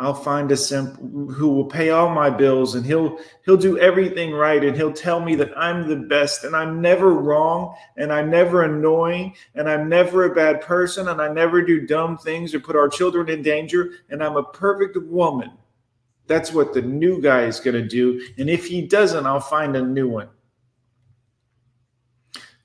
I'll 0.00 0.14
find 0.14 0.50
a 0.52 0.56
simp 0.56 0.96
who 1.32 1.48
will 1.48 1.64
pay 1.64 1.90
all 1.90 2.08
my 2.08 2.30
bills 2.30 2.76
and 2.76 2.86
he'll 2.86 3.18
he'll 3.44 3.56
do 3.56 3.78
everything 3.78 4.32
right 4.32 4.62
and 4.62 4.76
he'll 4.76 4.92
tell 4.92 5.18
me 5.18 5.34
that 5.34 5.56
I'm 5.58 5.88
the 5.88 5.96
best 5.96 6.44
and 6.44 6.54
I'm 6.54 6.80
never 6.80 7.14
wrong 7.14 7.74
and 7.96 8.12
I'm 8.12 8.30
never 8.30 8.62
annoying 8.62 9.34
and 9.56 9.68
I'm 9.68 9.88
never 9.88 10.24
a 10.24 10.34
bad 10.34 10.60
person 10.60 11.08
and 11.08 11.20
I 11.20 11.32
never 11.32 11.62
do 11.62 11.84
dumb 11.84 12.16
things 12.16 12.54
or 12.54 12.60
put 12.60 12.76
our 12.76 12.88
children 12.88 13.28
in 13.28 13.42
danger 13.42 13.90
and 14.08 14.22
I'm 14.22 14.36
a 14.36 14.44
perfect 14.44 14.96
woman. 15.02 15.50
That's 16.28 16.52
what 16.52 16.74
the 16.74 16.82
new 16.82 17.20
guy 17.20 17.44
is 17.44 17.58
going 17.58 17.74
to 17.74 17.86
do. 17.86 18.22
And 18.38 18.48
if 18.48 18.66
he 18.66 18.82
doesn't, 18.82 19.26
I'll 19.26 19.40
find 19.40 19.74
a 19.74 19.82
new 19.82 20.08
one. 20.08 20.28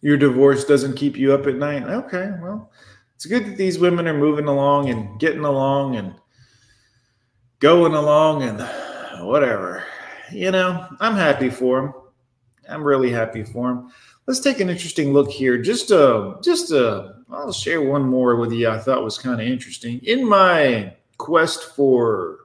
Your 0.01 0.17
divorce 0.17 0.65
doesn't 0.65 0.97
keep 0.97 1.17
you 1.17 1.33
up 1.33 1.47
at 1.47 1.55
night. 1.55 1.83
Okay, 1.83 2.31
well, 2.41 2.69
it's 3.15 3.25
good 3.25 3.45
that 3.45 3.57
these 3.57 3.79
women 3.79 4.05
are 4.05 4.17
moving 4.17 4.47
along 4.47 4.89
and 4.89 5.17
getting 5.17 5.45
along 5.45 5.95
and 5.95 6.13
going 7.59 7.93
along 7.93 8.43
and 8.43 8.59
whatever. 9.25 9.85
You 10.29 10.51
know, 10.51 10.87
I'm 10.99 11.15
happy 11.15 11.49
for 11.49 11.81
them. 11.81 11.93
I'm 12.69 12.83
really 12.83 13.11
happy 13.11 13.43
for 13.43 13.69
them. 13.69 13.93
Let's 14.27 14.41
take 14.41 14.59
an 14.59 14.69
interesting 14.69 15.13
look 15.13 15.29
here. 15.29 15.57
Just 15.57 15.91
uh 15.91 16.35
just 16.43 16.73
uh 16.73 17.13
I'll 17.29 17.53
share 17.53 17.81
one 17.81 18.03
more 18.03 18.35
with 18.35 18.51
you 18.51 18.69
I 18.69 18.79
thought 18.79 19.03
was 19.03 19.17
kind 19.17 19.39
of 19.39 19.47
interesting. 19.47 19.99
In 20.03 20.27
my 20.27 20.93
quest 21.17 21.75
for 21.75 22.42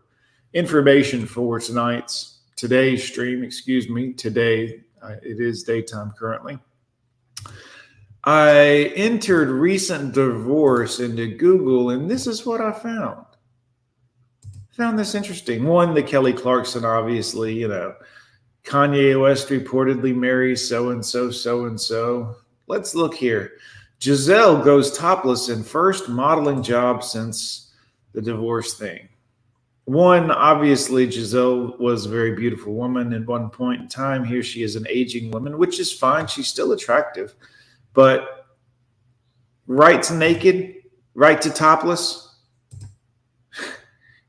information 0.54 1.26
for 1.26 1.60
tonight's 1.60 2.38
today's 2.56 3.04
stream. 3.04 3.42
Excuse 3.42 3.88
me, 3.88 4.12
today 4.12 4.80
uh, 5.02 5.16
it 5.22 5.40
is 5.40 5.62
daytime 5.62 6.12
currently. 6.18 6.58
I 8.24 8.92
entered 8.96 9.48
recent 9.48 10.12
divorce 10.12 11.00
into 11.00 11.36
Google, 11.36 11.90
and 11.90 12.10
this 12.10 12.26
is 12.26 12.44
what 12.44 12.60
I 12.60 12.72
found. 12.72 13.24
Found 14.72 14.98
this 14.98 15.14
interesting. 15.14 15.64
One, 15.64 15.94
the 15.94 16.02
Kelly 16.02 16.32
Clarkson, 16.32 16.84
obviously, 16.84 17.54
you 17.54 17.68
know, 17.68 17.94
Kanye 18.64 19.20
West 19.20 19.48
reportedly 19.48 20.14
marries 20.14 20.68
so 20.68 20.90
and 20.90 21.04
so, 21.04 21.30
so 21.30 21.66
and 21.66 21.80
so. 21.80 22.36
Let's 22.66 22.94
look 22.94 23.14
here. 23.14 23.52
Gisele 23.98 24.62
goes 24.62 24.96
topless 24.96 25.48
in 25.48 25.64
first 25.64 26.08
modeling 26.08 26.62
job 26.62 27.02
since 27.02 27.72
the 28.12 28.22
divorce 28.22 28.74
thing 28.74 29.07
one, 29.88 30.30
obviously, 30.30 31.06
Gisele 31.06 31.74
was 31.78 32.04
a 32.04 32.10
very 32.10 32.34
beautiful 32.34 32.74
woman 32.74 33.14
at 33.14 33.24
one 33.26 33.48
point 33.48 33.80
in 33.80 33.88
time. 33.88 34.22
Here 34.22 34.42
she 34.42 34.62
is 34.62 34.76
an 34.76 34.86
aging 34.86 35.30
woman, 35.30 35.56
which 35.56 35.80
is 35.80 35.90
fine. 35.90 36.26
She's 36.26 36.46
still 36.46 36.72
attractive. 36.72 37.34
But 37.94 38.46
right 39.66 40.02
to 40.02 40.14
naked, 40.14 40.74
right 41.14 41.40
to 41.40 41.50
topless. 41.50 42.26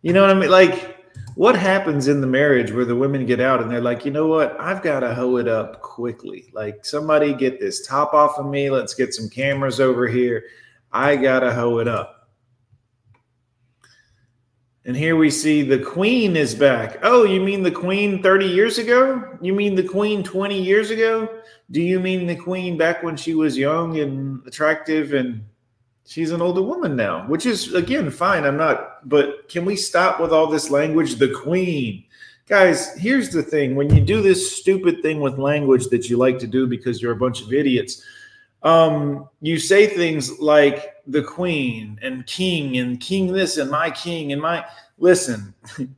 You 0.01 0.13
know 0.13 0.21
what 0.21 0.29
I 0.29 0.33
mean? 0.33 0.49
Like, 0.49 0.95
what 1.35 1.57
happens 1.57 2.07
in 2.07 2.21
the 2.21 2.27
marriage 2.27 2.71
where 2.71 2.85
the 2.85 2.95
women 2.95 3.25
get 3.25 3.41
out 3.41 3.61
and 3.61 3.69
they're 3.69 3.81
like, 3.81 4.05
you 4.05 4.11
know 4.11 4.27
what? 4.27 4.57
I've 4.57 4.81
got 4.81 5.01
to 5.01 5.13
hoe 5.13 5.35
it 5.35 5.49
up 5.49 5.81
quickly. 5.81 6.49
Like, 6.53 6.85
somebody 6.85 7.33
get 7.33 7.59
this 7.59 7.85
top 7.85 8.13
off 8.13 8.37
of 8.37 8.45
me. 8.45 8.69
Let's 8.69 8.93
get 8.93 9.13
some 9.13 9.27
cameras 9.27 9.81
over 9.81 10.07
here. 10.07 10.45
I 10.93 11.17
got 11.17 11.41
to 11.41 11.53
hoe 11.53 11.79
it 11.79 11.89
up. 11.89 12.18
And 14.89 14.97
here 14.97 15.15
we 15.15 15.29
see 15.29 15.61
the 15.61 15.77
queen 15.77 16.35
is 16.35 16.55
back. 16.55 16.97
Oh, 17.03 17.23
you 17.23 17.39
mean 17.39 17.61
the 17.61 17.69
queen 17.69 18.23
30 18.23 18.47
years 18.47 18.79
ago? 18.79 19.37
You 19.39 19.53
mean 19.53 19.75
the 19.75 19.83
queen 19.83 20.23
20 20.23 20.59
years 20.59 20.89
ago? 20.89 21.29
Do 21.69 21.79
you 21.79 21.99
mean 21.99 22.25
the 22.25 22.35
queen 22.35 22.75
back 22.75 23.03
when 23.03 23.15
she 23.15 23.35
was 23.35 23.55
young 23.55 23.99
and 23.99 24.41
attractive 24.47 25.13
and 25.13 25.43
she's 26.07 26.31
an 26.31 26.41
older 26.41 26.63
woman 26.63 26.95
now, 26.95 27.27
which 27.27 27.45
is 27.45 27.75
again 27.75 28.09
fine. 28.09 28.45
I'm 28.45 28.57
not, 28.57 29.07
but 29.07 29.47
can 29.47 29.63
we 29.63 29.75
stop 29.75 30.19
with 30.19 30.33
all 30.33 30.47
this 30.47 30.71
language? 30.71 31.19
The 31.19 31.35
queen. 31.35 32.05
Guys, 32.47 32.97
here's 32.97 33.29
the 33.29 33.43
thing 33.43 33.75
when 33.75 33.93
you 33.93 34.01
do 34.01 34.23
this 34.23 34.57
stupid 34.57 35.03
thing 35.03 35.19
with 35.19 35.37
language 35.37 35.85
that 35.89 36.09
you 36.09 36.17
like 36.17 36.39
to 36.39 36.47
do 36.47 36.65
because 36.65 36.99
you're 36.99 37.11
a 37.11 37.15
bunch 37.15 37.43
of 37.43 37.53
idiots, 37.53 38.03
um, 38.63 39.29
you 39.41 39.57
say 39.57 39.87
things 39.87 40.39
like 40.39 40.95
the 41.07 41.23
queen 41.23 41.99
and 42.01 42.25
king 42.25 42.77
and 42.77 42.99
king 42.99 43.31
this 43.31 43.57
and 43.57 43.71
my 43.71 43.89
king 43.89 44.31
and 44.31 44.41
my 44.41 44.65
listen 44.97 45.53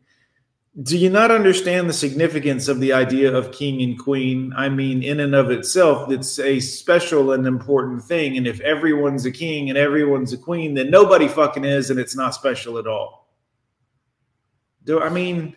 do 0.83 0.97
you 0.97 1.09
not 1.09 1.31
understand 1.31 1.89
the 1.89 1.93
significance 1.93 2.69
of 2.69 2.79
the 2.79 2.93
idea 2.93 3.33
of 3.33 3.51
king 3.51 3.81
and 3.81 3.99
queen? 3.99 4.53
I 4.55 4.69
mean 4.69 5.03
in 5.03 5.19
and 5.19 5.35
of 5.35 5.51
itself 5.51 6.09
it's 6.11 6.39
a 6.39 6.61
special 6.61 7.33
and 7.33 7.45
important 7.45 8.03
thing. 8.03 8.37
And 8.37 8.47
if 8.47 8.61
everyone's 8.61 9.25
a 9.25 9.31
king 9.31 9.69
and 9.69 9.77
everyone's 9.77 10.31
a 10.31 10.37
queen 10.37 10.73
then 10.73 10.89
nobody 10.89 11.27
fucking 11.27 11.65
is 11.65 11.89
and 11.89 11.99
it's 11.99 12.15
not 12.15 12.33
special 12.33 12.77
at 12.77 12.87
all. 12.87 13.27
Do 14.85 15.01
i 15.01 15.09
mean 15.09 15.55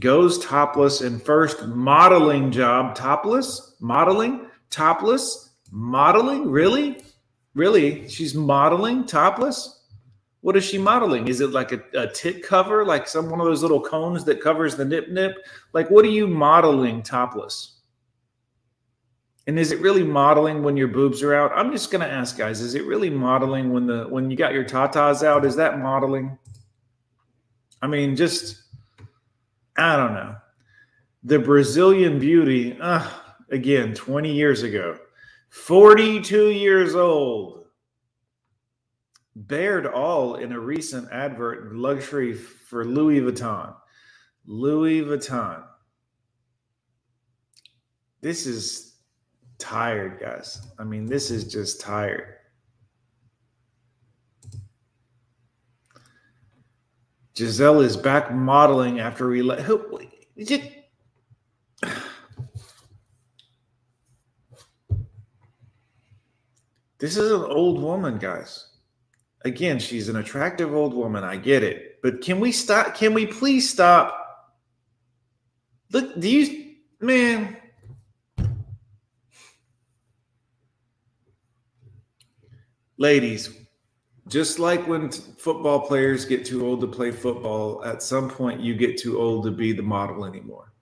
goes 0.00 0.44
topless 0.44 1.00
in 1.00 1.18
first 1.18 1.66
modeling 1.66 2.50
job 2.50 2.94
topless 2.94 3.76
modeling 3.80 4.46
topless 4.68 5.46
Modeling? 5.70 6.50
Really? 6.50 7.02
Really? 7.54 8.08
She's 8.08 8.34
modeling 8.34 9.04
topless? 9.06 9.84
What 10.40 10.56
is 10.56 10.64
she 10.64 10.78
modeling? 10.78 11.28
Is 11.28 11.40
it 11.40 11.50
like 11.50 11.72
a, 11.72 11.82
a 11.94 12.06
tit 12.06 12.42
cover, 12.42 12.84
like 12.84 13.08
some 13.08 13.30
one 13.30 13.40
of 13.40 13.46
those 13.46 13.62
little 13.62 13.80
cones 13.80 14.24
that 14.24 14.40
covers 14.40 14.76
the 14.76 14.84
nip 14.84 15.08
nip? 15.08 15.36
Like, 15.72 15.90
what 15.90 16.04
are 16.04 16.10
you 16.10 16.28
modeling 16.28 17.02
topless? 17.02 17.80
And 19.48 19.58
is 19.58 19.72
it 19.72 19.80
really 19.80 20.02
modeling 20.02 20.62
when 20.62 20.76
your 20.76 20.88
boobs 20.88 21.22
are 21.22 21.34
out? 21.34 21.52
I'm 21.54 21.72
just 21.72 21.90
gonna 21.90 22.06
ask, 22.06 22.36
guys. 22.36 22.60
Is 22.60 22.74
it 22.74 22.84
really 22.84 23.10
modeling 23.10 23.72
when 23.72 23.86
the 23.86 24.04
when 24.04 24.30
you 24.30 24.36
got 24.36 24.54
your 24.54 24.64
tatas 24.64 25.24
out? 25.24 25.44
Is 25.44 25.56
that 25.56 25.78
modeling? 25.78 26.38
I 27.82 27.86
mean, 27.86 28.16
just 28.16 28.62
I 29.76 29.96
don't 29.96 30.14
know. 30.14 30.36
The 31.24 31.38
Brazilian 31.38 32.18
beauty, 32.18 32.76
uh, 32.80 33.08
again, 33.50 33.94
20 33.94 34.32
years 34.32 34.62
ago, 34.62 34.98
42 35.50 36.50
years 36.50 36.94
old, 36.94 37.64
bared 39.34 39.86
all 39.86 40.36
in 40.36 40.52
a 40.52 40.60
recent 40.60 41.10
advert 41.12 41.74
luxury 41.74 42.34
for 42.34 42.84
Louis 42.84 43.20
Vuitton. 43.20 43.74
Louis 44.46 45.02
Vuitton. 45.02 45.64
This 48.20 48.46
is 48.46 48.96
tired, 49.58 50.20
guys. 50.20 50.60
I 50.78 50.84
mean, 50.84 51.06
this 51.06 51.30
is 51.30 51.44
just 51.52 51.80
tired. 51.80 52.34
Gisele 57.36 57.82
is 57.82 57.98
back 57.98 58.32
modeling 58.32 58.98
after 58.98 59.28
we 59.28 59.42
let. 59.42 59.58
This 66.98 67.18
is 67.18 67.30
an 67.30 67.42
old 67.42 67.82
woman, 67.82 68.16
guys. 68.16 68.70
Again, 69.44 69.78
she's 69.78 70.08
an 70.08 70.16
attractive 70.16 70.74
old 70.74 70.94
woman. 70.94 71.24
I 71.24 71.36
get 71.36 71.62
it. 71.62 72.00
But 72.02 72.22
can 72.22 72.40
we 72.40 72.52
stop? 72.52 72.94
Can 72.94 73.12
we 73.12 73.26
please 73.26 73.68
stop? 73.68 74.18
Look, 75.92 76.18
do 76.18 76.28
you, 76.28 76.74
man? 77.00 77.58
Ladies, 82.96 83.50
just 84.28 84.58
like 84.58 84.86
when 84.88 85.10
football 85.10 85.80
players 85.86 86.24
get 86.24 86.44
too 86.44 86.66
old 86.66 86.80
to 86.80 86.86
play 86.86 87.10
football, 87.10 87.84
at 87.84 88.02
some 88.02 88.28
point 88.28 88.60
you 88.60 88.74
get 88.74 88.98
too 88.98 89.18
old 89.18 89.44
to 89.44 89.50
be 89.50 89.72
the 89.72 89.82
model 89.82 90.24
anymore. 90.24 90.72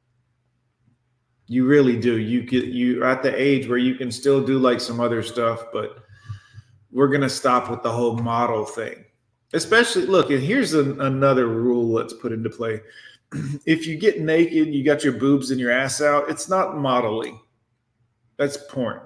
You 1.47 1.67
really 1.67 1.99
do. 1.99 2.19
You 2.19 2.43
get 2.43 2.65
you're 2.67 3.05
at 3.05 3.23
the 3.23 3.35
age 3.35 3.69
where 3.69 3.79
you 3.79 3.97
can 3.97 4.11
still 4.11 4.45
do 4.45 4.59
like 4.59 4.81
some 4.81 4.99
other 4.99 5.23
stuff, 5.23 5.67
but 5.73 5.99
we're 6.91 7.09
gonna 7.09 7.29
stop 7.29 7.71
with 7.71 7.83
the 7.83 7.93
whole 7.93 8.17
model 8.17 8.65
thing. 8.65 9.05
Especially 9.53 10.07
look, 10.07 10.31
and 10.31 10.43
here's 10.43 10.73
an, 10.73 11.01
another 11.03 11.47
rule 11.49 11.87
let's 11.87 12.15
put 12.15 12.33
into 12.33 12.49
play. 12.49 12.81
if 13.67 13.87
you 13.87 13.99
get 13.99 14.21
naked, 14.21 14.75
you 14.75 14.83
got 14.83 15.05
your 15.05 15.13
boobs 15.13 15.51
and 15.51 15.61
your 15.61 15.71
ass 15.71 16.01
out, 16.01 16.31
it's 16.31 16.49
not 16.49 16.79
modeling. 16.79 17.39
That's 18.39 18.57
porn. 18.71 19.01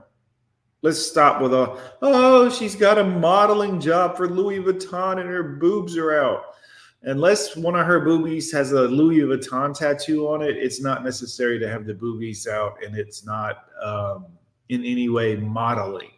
Let's 0.82 1.04
stop 1.04 1.42
with 1.42 1.52
a, 1.52 1.76
oh, 2.02 2.49
she's 2.50 2.76
got 2.76 2.99
a 2.99 3.04
modeling 3.04 3.80
job 3.80 4.16
for 4.16 4.28
Louis 4.28 4.61
Vuitton 4.61 5.20
and 5.20 5.28
her 5.28 5.42
boobs 5.42 5.97
are 5.97 6.14
out. 6.14 6.54
Unless 7.02 7.56
one 7.56 7.75
of 7.75 7.87
her 7.87 8.00
boobies 8.00 8.52
has 8.52 8.73
a 8.73 8.82
Louis 8.82 9.20
Vuitton 9.20 9.76
tattoo 9.76 10.28
on 10.28 10.42
it, 10.42 10.56
it's 10.56 10.80
not 10.80 11.04
necessary 11.04 11.58
to 11.58 11.68
have 11.68 11.87
the 11.87 11.94
boobies 11.94 12.47
out 12.47 12.76
and 12.85 12.97
it's 12.97 13.25
not 13.25 13.66
um, 13.82 14.26
in 14.68 14.85
any 14.85 15.08
way 15.08 15.37
modeling. 15.37 16.11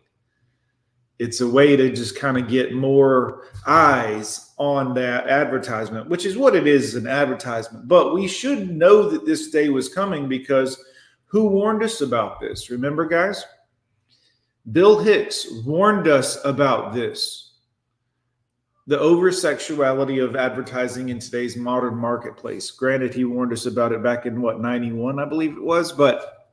It's 1.19 1.43
a 1.43 1.47
way 1.47 1.77
to 1.77 1.91
just 1.91 2.19
kind 2.19 2.39
of 2.39 2.49
get 2.49 2.73
more 2.73 3.49
eyes 3.67 4.55
on 4.57 4.95
that 4.95 5.29
advertisement, 5.29 6.09
which 6.09 6.25
is 6.25 6.37
what 6.37 6.57
it 6.57 6.67
is 6.67 6.95
an 6.95 7.07
advertisement. 7.07 7.87
But 7.89 8.15
we 8.15 8.27
should 8.27 8.71
know 8.71 9.09
that 9.11 9.27
this 9.27 9.51
day 9.51 9.69
was 9.69 9.89
coming 9.89 10.29
because 10.29 10.83
who 11.27 11.47
warned 11.47 11.83
us 11.83 12.01
about 12.01 12.41
this? 12.41 12.71
Remember, 12.71 13.07
guys? 13.07 13.45
Bill 14.73 14.99
Hicks 14.99 15.47
warned 15.65 16.07
us 16.07 16.39
about 16.45 16.93
this 16.93 17.51
the 18.87 18.99
over 18.99 19.31
sexuality 19.31 20.19
of 20.19 20.35
advertising 20.35 21.11
in 21.11 21.21
today's 21.21 21.57
modern 21.57 21.97
marketplace. 21.97 22.73
Granted, 22.73 23.15
he 23.15 23.25
warned 23.25 23.53
us 23.53 23.67
about 23.67 23.93
it 23.93 24.03
back 24.03 24.27
in 24.27 24.43
what, 24.43 24.61
91, 24.61 25.21
I 25.21 25.27
believe 25.27 25.53
it 25.53 25.63
was, 25.63 25.93
but 25.93 26.49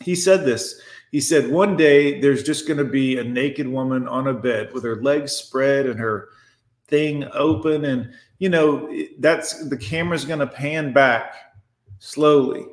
he 0.00 0.14
said 0.14 0.44
this. 0.44 0.80
He 1.10 1.20
said, 1.20 1.50
One 1.50 1.76
day 1.76 2.20
there's 2.20 2.44
just 2.44 2.68
going 2.68 2.78
to 2.78 2.84
be 2.84 3.18
a 3.18 3.24
naked 3.24 3.66
woman 3.66 4.06
on 4.06 4.28
a 4.28 4.34
bed 4.34 4.72
with 4.72 4.84
her 4.84 5.02
legs 5.02 5.32
spread 5.32 5.86
and 5.86 5.98
her 5.98 6.28
thing 6.86 7.24
open. 7.32 7.84
And, 7.84 8.12
you 8.38 8.50
know, 8.50 8.88
that's 9.18 9.68
the 9.68 9.76
camera's 9.76 10.24
going 10.24 10.38
to 10.38 10.46
pan 10.46 10.92
back 10.92 11.34
slowly. 11.98 12.66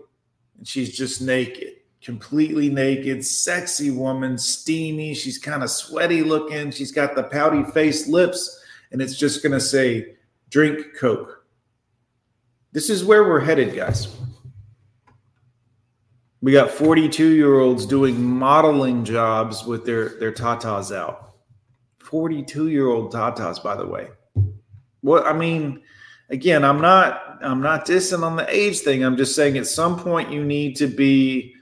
And 0.57 0.67
she's 0.67 0.95
just 0.95 1.21
naked 1.21 1.76
completely 2.07 2.69
naked, 2.69 3.25
sexy 3.25 3.91
woman, 3.91 4.37
steamy. 4.37 5.13
She's 5.13 5.37
kind 5.37 5.61
of 5.61 5.69
sweaty 5.69 6.23
looking. 6.23 6.71
She's 6.71 6.93
got 6.93 7.15
the 7.15 7.23
pouty 7.23 7.65
face 7.71 8.07
lips, 8.07 8.63
and 8.93 9.01
it's 9.01 9.17
just 9.17 9.43
going 9.43 9.51
to 9.51 9.59
say, 9.59 10.15
drink 10.49 10.95
Coke. 10.97 11.45
This 12.71 12.89
is 12.89 13.03
where 13.03 13.25
we're 13.25 13.41
headed, 13.41 13.75
guys. 13.75 14.15
We 16.39 16.53
got 16.53 16.71
42 16.71 17.35
year 17.35 17.59
olds 17.59 17.85
doing 17.85 18.23
modeling 18.23 19.03
jobs 19.03 19.65
with 19.65 19.85
their, 19.85 20.17
their 20.17 20.31
tatas 20.31 20.95
out. 20.95 21.33
42 21.99 22.69
year 22.69 22.87
old 22.87 23.11
tatas, 23.11 23.61
by 23.61 23.75
the 23.75 23.85
way. 23.85 24.07
What 25.01 25.25
I 25.25 25.33
mean, 25.33 25.81
again, 26.29 26.63
I'm 26.63 26.79
not 26.79 27.43
I'm 27.43 27.59
not 27.59 27.85
dissing 27.85 28.23
on 28.23 28.37
the 28.37 28.47
age 28.49 28.79
thing. 28.79 29.03
I'm 29.03 29.17
just 29.17 29.35
saying 29.35 29.57
at 29.57 29.67
some 29.67 29.99
point 29.99 30.31
you 30.31 30.45
need 30.45 30.77
to 30.77 30.87
be 30.87 31.53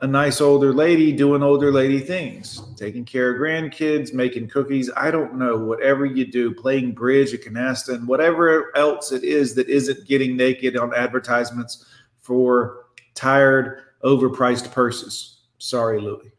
a 0.00 0.06
nice 0.06 0.40
older 0.40 0.72
lady 0.72 1.12
doing 1.12 1.42
older 1.42 1.72
lady 1.72 1.98
things, 1.98 2.62
taking 2.76 3.04
care 3.04 3.34
of 3.34 3.40
grandkids, 3.40 4.14
making 4.14 4.48
cookies. 4.48 4.90
I 4.96 5.10
don't 5.10 5.34
know, 5.34 5.56
whatever 5.56 6.06
you 6.06 6.24
do, 6.24 6.54
playing 6.54 6.92
bridge 6.92 7.34
at 7.34 7.42
canasta, 7.42 7.94
and 7.94 8.06
whatever 8.06 8.76
else 8.76 9.10
it 9.10 9.24
is 9.24 9.54
that 9.56 9.68
isn't 9.68 10.06
getting 10.06 10.36
naked 10.36 10.76
on 10.76 10.94
advertisements 10.94 11.86
for 12.20 12.84
tired, 13.14 13.82
overpriced 14.04 14.70
purses. 14.70 15.40
Sorry, 15.58 16.00
Louis. 16.00 16.30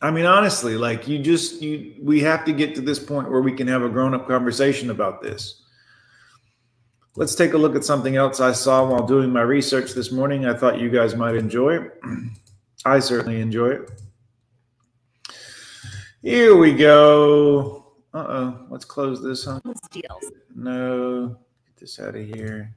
I 0.00 0.10
mean, 0.10 0.26
honestly, 0.26 0.76
like 0.76 1.08
you 1.08 1.18
just 1.18 1.60
you 1.62 1.94
we 2.00 2.20
have 2.20 2.44
to 2.44 2.52
get 2.52 2.74
to 2.76 2.80
this 2.80 2.98
point 2.98 3.30
where 3.30 3.40
we 3.40 3.52
can 3.52 3.66
have 3.66 3.82
a 3.82 3.88
grown-up 3.88 4.28
conversation 4.28 4.90
about 4.90 5.22
this. 5.22 5.62
Let's 7.18 7.34
take 7.34 7.54
a 7.54 7.58
look 7.58 7.74
at 7.74 7.84
something 7.84 8.16
else 8.16 8.40
I 8.40 8.52
saw 8.52 8.86
while 8.86 9.06
doing 9.06 9.32
my 9.32 9.40
research 9.40 9.94
this 9.94 10.12
morning. 10.12 10.44
I 10.44 10.52
thought 10.52 10.78
you 10.78 10.90
guys 10.90 11.16
might 11.16 11.34
enjoy 11.34 11.76
it. 11.76 12.00
I 12.84 12.98
certainly 12.98 13.40
enjoy 13.40 13.68
it. 13.70 13.90
Here 16.20 16.54
we 16.54 16.74
go. 16.74 17.86
Uh 18.12 18.26
oh. 18.28 18.66
Let's 18.68 18.84
close 18.84 19.22
this. 19.22 19.46
Huh? 19.46 19.60
Deals. 19.90 20.30
No. 20.54 21.38
Get 21.66 21.76
this 21.78 21.98
out 21.98 22.16
of 22.16 22.26
here. 22.26 22.74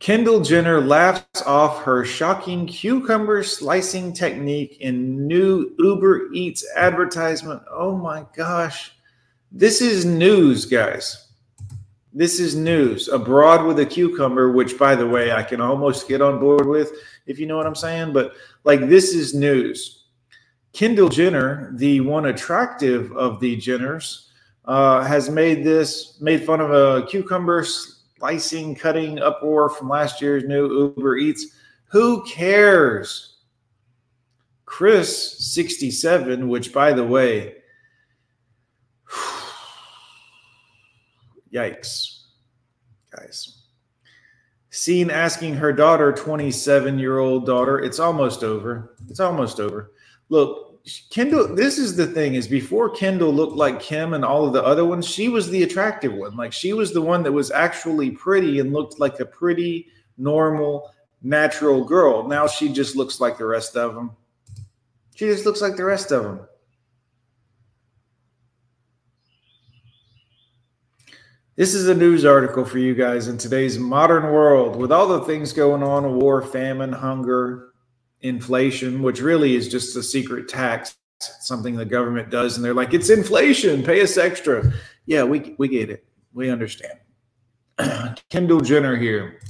Kendall 0.00 0.40
Jenner 0.40 0.80
laughs 0.80 1.42
off 1.42 1.84
her 1.84 2.04
shocking 2.04 2.66
cucumber 2.66 3.44
slicing 3.44 4.12
technique 4.12 4.78
in 4.80 5.28
new 5.28 5.72
Uber 5.78 6.32
Eats 6.32 6.66
advertisement. 6.74 7.62
Oh 7.70 7.96
my 7.96 8.26
gosh. 8.34 8.92
This 9.52 9.80
is 9.80 10.04
news, 10.04 10.64
guys. 10.66 11.29
This 12.12 12.40
is 12.40 12.56
news. 12.56 13.08
Abroad 13.08 13.64
with 13.66 13.78
a 13.78 13.86
cucumber, 13.86 14.50
which, 14.50 14.76
by 14.76 14.96
the 14.96 15.06
way, 15.06 15.30
I 15.30 15.42
can 15.42 15.60
almost 15.60 16.08
get 16.08 16.20
on 16.20 16.40
board 16.40 16.66
with, 16.66 16.92
if 17.26 17.38
you 17.38 17.46
know 17.46 17.56
what 17.56 17.66
I'm 17.66 17.74
saying. 17.74 18.12
But 18.12 18.32
like, 18.64 18.88
this 18.88 19.14
is 19.14 19.34
news. 19.34 20.04
Kendall 20.72 21.08
Jenner, 21.08 21.72
the 21.74 22.00
one 22.00 22.26
attractive 22.26 23.12
of 23.16 23.38
the 23.40 23.56
Jenners, 23.56 24.26
uh, 24.64 25.02
has 25.02 25.30
made 25.30 25.64
this 25.64 26.20
made 26.20 26.44
fun 26.44 26.60
of 26.60 26.70
a 26.72 27.06
cucumber 27.06 27.64
slicing, 27.64 28.74
cutting 28.74 29.18
uproar 29.18 29.68
from 29.68 29.88
last 29.88 30.20
year's 30.20 30.44
new 30.44 30.92
Uber 30.96 31.16
Eats. 31.16 31.46
Who 31.86 32.24
cares? 32.24 33.38
Kris, 34.64 35.38
67, 35.52 36.48
which, 36.48 36.72
by 36.72 36.92
the 36.92 37.04
way, 37.04 37.56
Yikes, 41.52 42.26
guys. 43.10 43.62
Seen 44.70 45.10
asking 45.10 45.54
her 45.56 45.72
daughter, 45.72 46.12
27 46.12 46.98
year 46.98 47.18
old 47.18 47.44
daughter, 47.44 47.80
it's 47.80 47.98
almost 47.98 48.44
over. 48.44 48.94
It's 49.08 49.20
almost 49.20 49.58
over. 49.58 49.92
Look, 50.28 50.70
Kendall, 51.10 51.54
this 51.54 51.76
is 51.76 51.96
the 51.96 52.06
thing 52.06 52.34
is 52.34 52.46
before 52.46 52.90
Kendall 52.90 53.32
looked 53.32 53.56
like 53.56 53.80
Kim 53.80 54.14
and 54.14 54.24
all 54.24 54.46
of 54.46 54.52
the 54.52 54.64
other 54.64 54.86
ones, 54.86 55.06
she 55.06 55.28
was 55.28 55.50
the 55.50 55.64
attractive 55.64 56.12
one. 56.12 56.36
Like 56.36 56.52
she 56.52 56.72
was 56.72 56.92
the 56.92 57.02
one 57.02 57.22
that 57.24 57.32
was 57.32 57.50
actually 57.50 58.12
pretty 58.12 58.60
and 58.60 58.72
looked 58.72 59.00
like 59.00 59.18
a 59.20 59.26
pretty, 59.26 59.88
normal, 60.16 60.92
natural 61.22 61.84
girl. 61.84 62.28
Now 62.28 62.46
she 62.46 62.72
just 62.72 62.94
looks 62.94 63.20
like 63.20 63.38
the 63.38 63.46
rest 63.46 63.76
of 63.76 63.94
them. 63.94 64.12
She 65.14 65.26
just 65.26 65.44
looks 65.44 65.60
like 65.60 65.76
the 65.76 65.84
rest 65.84 66.12
of 66.12 66.22
them. 66.22 66.40
This 71.60 71.74
is 71.74 71.88
a 71.88 71.94
news 71.94 72.24
article 72.24 72.64
for 72.64 72.78
you 72.78 72.94
guys 72.94 73.28
in 73.28 73.36
today's 73.36 73.78
modern 73.78 74.32
world 74.32 74.76
with 74.76 74.90
all 74.90 75.06
the 75.06 75.20
things 75.26 75.52
going 75.52 75.82
on 75.82 76.18
war, 76.18 76.40
famine, 76.40 76.90
hunger, 76.90 77.74
inflation, 78.22 79.02
which 79.02 79.20
really 79.20 79.54
is 79.56 79.68
just 79.68 79.94
a 79.94 80.02
secret 80.02 80.48
tax, 80.48 80.96
something 81.18 81.76
the 81.76 81.84
government 81.84 82.30
does. 82.30 82.56
And 82.56 82.64
they're 82.64 82.72
like, 82.72 82.94
it's 82.94 83.10
inflation, 83.10 83.82
pay 83.82 84.00
us 84.00 84.16
extra. 84.16 84.72
Yeah, 85.04 85.24
we, 85.24 85.54
we 85.58 85.68
get 85.68 85.90
it. 85.90 86.06
We 86.32 86.48
understand. 86.48 86.98
Kendall 88.30 88.62
Jenner 88.62 88.96
here 88.96 89.42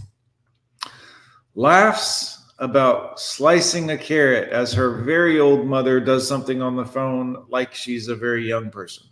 laughs 1.55 2.45
about 2.59 3.21
slicing 3.21 3.93
a 3.93 3.97
carrot 3.97 4.49
as 4.49 4.73
her 4.73 5.01
very 5.05 5.39
old 5.39 5.65
mother 5.65 6.01
does 6.01 6.27
something 6.27 6.61
on 6.61 6.75
the 6.75 6.85
phone 6.85 7.47
like 7.51 7.73
she's 7.73 8.09
a 8.09 8.17
very 8.17 8.49
young 8.49 8.69
person. 8.69 9.07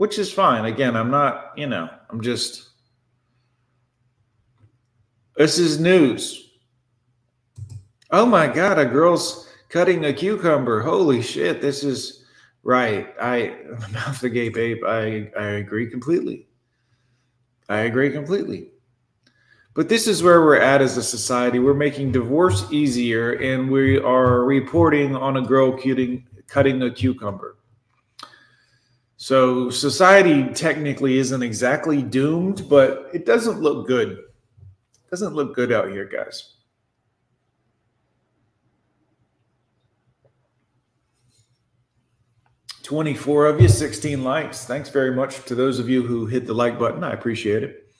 Which 0.00 0.18
is 0.18 0.32
fine. 0.32 0.64
Again, 0.64 0.96
I'm 0.96 1.10
not, 1.10 1.52
you 1.58 1.66
know, 1.66 1.86
I'm 2.08 2.22
just. 2.22 2.70
This 5.36 5.58
is 5.58 5.78
news. 5.78 6.52
Oh 8.10 8.24
my 8.24 8.46
God, 8.46 8.78
a 8.78 8.86
girl's 8.86 9.46
cutting 9.68 10.06
a 10.06 10.12
cucumber. 10.14 10.80
Holy 10.80 11.20
shit, 11.20 11.60
this 11.60 11.84
is 11.84 12.24
right. 12.62 13.14
I, 13.20 13.58
mouth 13.92 14.22
agape 14.22 14.56
ape, 14.56 14.82
I, 14.86 15.30
I 15.38 15.46
agree 15.60 15.90
completely. 15.90 16.48
I 17.68 17.80
agree 17.80 18.10
completely. 18.10 18.70
But 19.74 19.90
this 19.90 20.06
is 20.06 20.22
where 20.22 20.40
we're 20.40 20.60
at 20.60 20.80
as 20.80 20.96
a 20.96 21.02
society. 21.02 21.58
We're 21.58 21.74
making 21.74 22.12
divorce 22.12 22.64
easier 22.72 23.32
and 23.32 23.70
we 23.70 23.98
are 23.98 24.46
reporting 24.46 25.14
on 25.14 25.36
a 25.36 25.42
girl 25.42 25.76
cutting, 25.76 26.26
cutting 26.48 26.80
a 26.84 26.90
cucumber. 26.90 27.58
So 29.22 29.68
society 29.68 30.44
technically 30.54 31.18
isn't 31.18 31.42
exactly 31.42 32.00
doomed, 32.00 32.66
but 32.70 33.10
it 33.12 33.26
doesn't 33.26 33.60
look 33.60 33.86
good. 33.86 34.12
It 34.12 35.10
doesn't 35.10 35.34
look 35.34 35.54
good 35.54 35.72
out 35.72 35.90
here, 35.90 36.06
guys. 36.06 36.54
Twenty-four 42.82 43.44
of 43.44 43.60
you, 43.60 43.68
sixteen 43.68 44.24
likes. 44.24 44.64
Thanks 44.64 44.88
very 44.88 45.14
much 45.14 45.44
to 45.44 45.54
those 45.54 45.78
of 45.78 45.90
you 45.90 46.02
who 46.02 46.24
hit 46.24 46.46
the 46.46 46.54
like 46.54 46.78
button. 46.78 47.04
I 47.04 47.12
appreciate 47.12 47.62
it. 47.62 47.92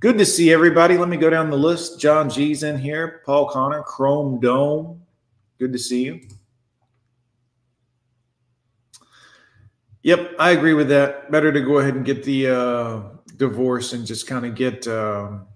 Good 0.00 0.18
to 0.18 0.26
see 0.26 0.52
everybody. 0.52 0.98
Let 0.98 1.08
me 1.08 1.16
go 1.16 1.30
down 1.30 1.48
the 1.48 1.56
list. 1.56 2.00
John 2.00 2.28
G's 2.28 2.64
in 2.64 2.76
here. 2.76 3.22
Paul 3.24 3.48
Connor, 3.48 3.84
Chrome 3.84 4.40
Dome. 4.40 5.00
Good 5.60 5.72
to 5.72 5.78
see 5.78 6.06
you. 6.06 6.22
Yep, 10.06 10.36
I 10.38 10.52
agree 10.52 10.74
with 10.74 10.88
that. 10.90 11.32
Better 11.32 11.50
to 11.50 11.60
go 11.60 11.78
ahead 11.78 11.96
and 11.96 12.04
get 12.04 12.22
the 12.22 12.46
uh, 12.46 13.00
divorce 13.38 13.92
and 13.92 14.06
just 14.06 14.28
kind 14.28 14.46
of 14.46 14.54
get 14.54 14.86
um, 14.86 15.48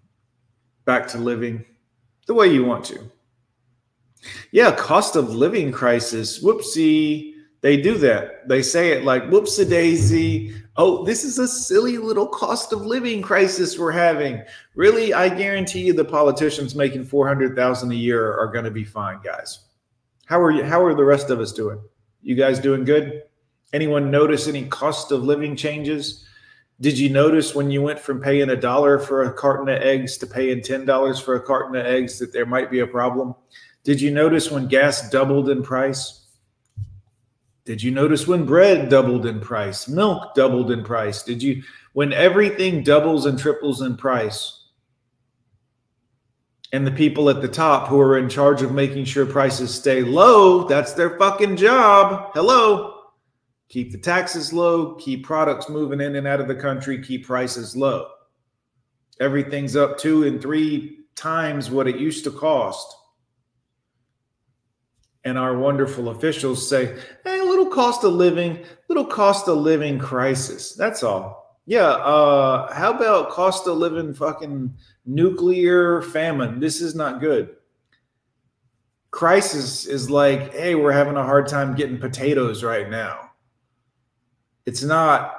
back 0.84 1.06
to 1.08 1.18
living 1.18 1.64
the 2.26 2.34
way 2.34 2.48
you 2.48 2.64
want 2.64 2.84
to. 2.86 2.98
Yeah, 4.50 4.74
cost 4.74 5.14
of 5.14 5.32
living 5.32 5.70
crisis. 5.70 6.42
Whoopsie. 6.42 7.34
They 7.60 7.80
do 7.80 7.96
that. 7.98 8.48
They 8.48 8.60
say 8.60 8.90
it 8.90 9.04
like 9.04 9.30
whoops 9.30 9.56
a 9.60 9.64
daisy. 9.64 10.52
Oh, 10.76 11.04
this 11.04 11.22
is 11.22 11.38
a 11.38 11.46
silly 11.46 11.98
little 11.98 12.26
cost 12.26 12.72
of 12.72 12.84
living 12.84 13.22
crisis 13.22 13.78
we're 13.78 13.92
having. 13.92 14.42
Really, 14.74 15.14
I 15.14 15.28
guarantee 15.28 15.82
you 15.82 15.92
the 15.92 16.04
politicians 16.04 16.74
making 16.74 17.04
400,000 17.04 17.92
a 17.92 17.94
year 17.94 18.36
are 18.36 18.50
going 18.50 18.64
to 18.64 18.72
be 18.72 18.82
fine, 18.82 19.20
guys. 19.22 19.66
How 20.26 20.40
are 20.40 20.50
you 20.50 20.64
how 20.64 20.82
are 20.82 20.94
the 20.94 21.04
rest 21.04 21.30
of 21.30 21.38
us 21.38 21.52
doing? 21.52 21.80
You 22.20 22.34
guys 22.34 22.58
doing 22.58 22.82
good? 22.82 23.22
Anyone 23.72 24.10
notice 24.10 24.48
any 24.48 24.66
cost 24.66 25.12
of 25.12 25.22
living 25.22 25.54
changes? 25.56 26.26
Did 26.80 26.98
you 26.98 27.10
notice 27.10 27.54
when 27.54 27.70
you 27.70 27.82
went 27.82 28.00
from 28.00 28.20
paying 28.20 28.50
a 28.50 28.56
dollar 28.56 28.98
for 28.98 29.22
a 29.22 29.32
carton 29.32 29.68
of 29.68 29.82
eggs 29.82 30.16
to 30.18 30.26
paying 30.26 30.60
$10 30.60 31.22
for 31.22 31.34
a 31.36 31.42
carton 31.42 31.76
of 31.76 31.86
eggs 31.86 32.18
that 32.18 32.32
there 32.32 32.46
might 32.46 32.70
be 32.70 32.80
a 32.80 32.86
problem? 32.86 33.34
Did 33.84 34.00
you 34.00 34.10
notice 34.10 34.50
when 34.50 34.66
gas 34.66 35.10
doubled 35.10 35.50
in 35.50 35.62
price? 35.62 36.26
Did 37.64 37.82
you 37.82 37.90
notice 37.90 38.26
when 38.26 38.46
bread 38.46 38.88
doubled 38.88 39.26
in 39.26 39.40
price, 39.40 39.88
milk 39.88 40.34
doubled 40.34 40.70
in 40.70 40.82
price? 40.82 41.22
Did 41.22 41.42
you, 41.42 41.62
when 41.92 42.12
everything 42.12 42.82
doubles 42.82 43.26
and 43.26 43.38
triples 43.38 43.82
in 43.82 43.96
price, 43.96 44.60
and 46.72 46.86
the 46.86 46.92
people 46.92 47.28
at 47.28 47.42
the 47.42 47.48
top 47.48 47.88
who 47.88 48.00
are 48.00 48.16
in 48.16 48.28
charge 48.28 48.62
of 48.62 48.72
making 48.72 49.04
sure 49.04 49.26
prices 49.26 49.74
stay 49.74 50.02
low, 50.02 50.66
that's 50.66 50.92
their 50.92 51.18
fucking 51.18 51.56
job. 51.56 52.30
Hello. 52.32 52.89
Keep 53.70 53.92
the 53.92 53.98
taxes 53.98 54.52
low, 54.52 54.96
keep 54.96 55.24
products 55.24 55.70
moving 55.70 56.02
in 56.02 56.16
and 56.16 56.26
out 56.26 56.40
of 56.40 56.48
the 56.48 56.54
country, 56.54 57.02
keep 57.02 57.26
prices 57.26 57.74
low. 57.74 58.08
Everything's 59.18 59.76
up 59.76 59.96
two 59.96 60.24
and 60.24 60.42
three 60.42 61.04
times 61.14 61.70
what 61.70 61.88
it 61.88 61.96
used 61.96 62.24
to 62.24 62.30
cost 62.30 62.96
and 65.24 65.38
our 65.38 65.56
wonderful 65.56 66.10
officials 66.10 66.66
say, 66.66 66.96
hey, 67.24 67.38
a 67.38 67.44
little 67.44 67.66
cost 67.66 68.04
of 68.04 68.12
living, 68.12 68.64
little 68.88 69.04
cost 69.04 69.48
of 69.48 69.58
living 69.58 69.98
crisis. 69.98 70.74
That's 70.74 71.02
all. 71.02 71.58
Yeah. 71.66 71.88
Uh, 71.88 72.72
how 72.72 72.92
about 72.92 73.30
cost 73.30 73.66
of 73.66 73.76
living 73.76 74.14
fucking 74.14 74.74
nuclear 75.04 76.02
famine? 76.02 76.58
This 76.58 76.80
is 76.80 76.94
not 76.94 77.20
good. 77.20 77.56
Crisis 79.10 79.86
is 79.86 80.08
like, 80.08 80.54
hey, 80.54 80.74
we're 80.74 80.92
having 80.92 81.16
a 81.16 81.24
hard 81.24 81.48
time 81.48 81.74
getting 81.74 81.98
potatoes 81.98 82.64
right 82.64 82.88
now. 82.88 83.29
It's 84.70 84.84
not 84.84 85.34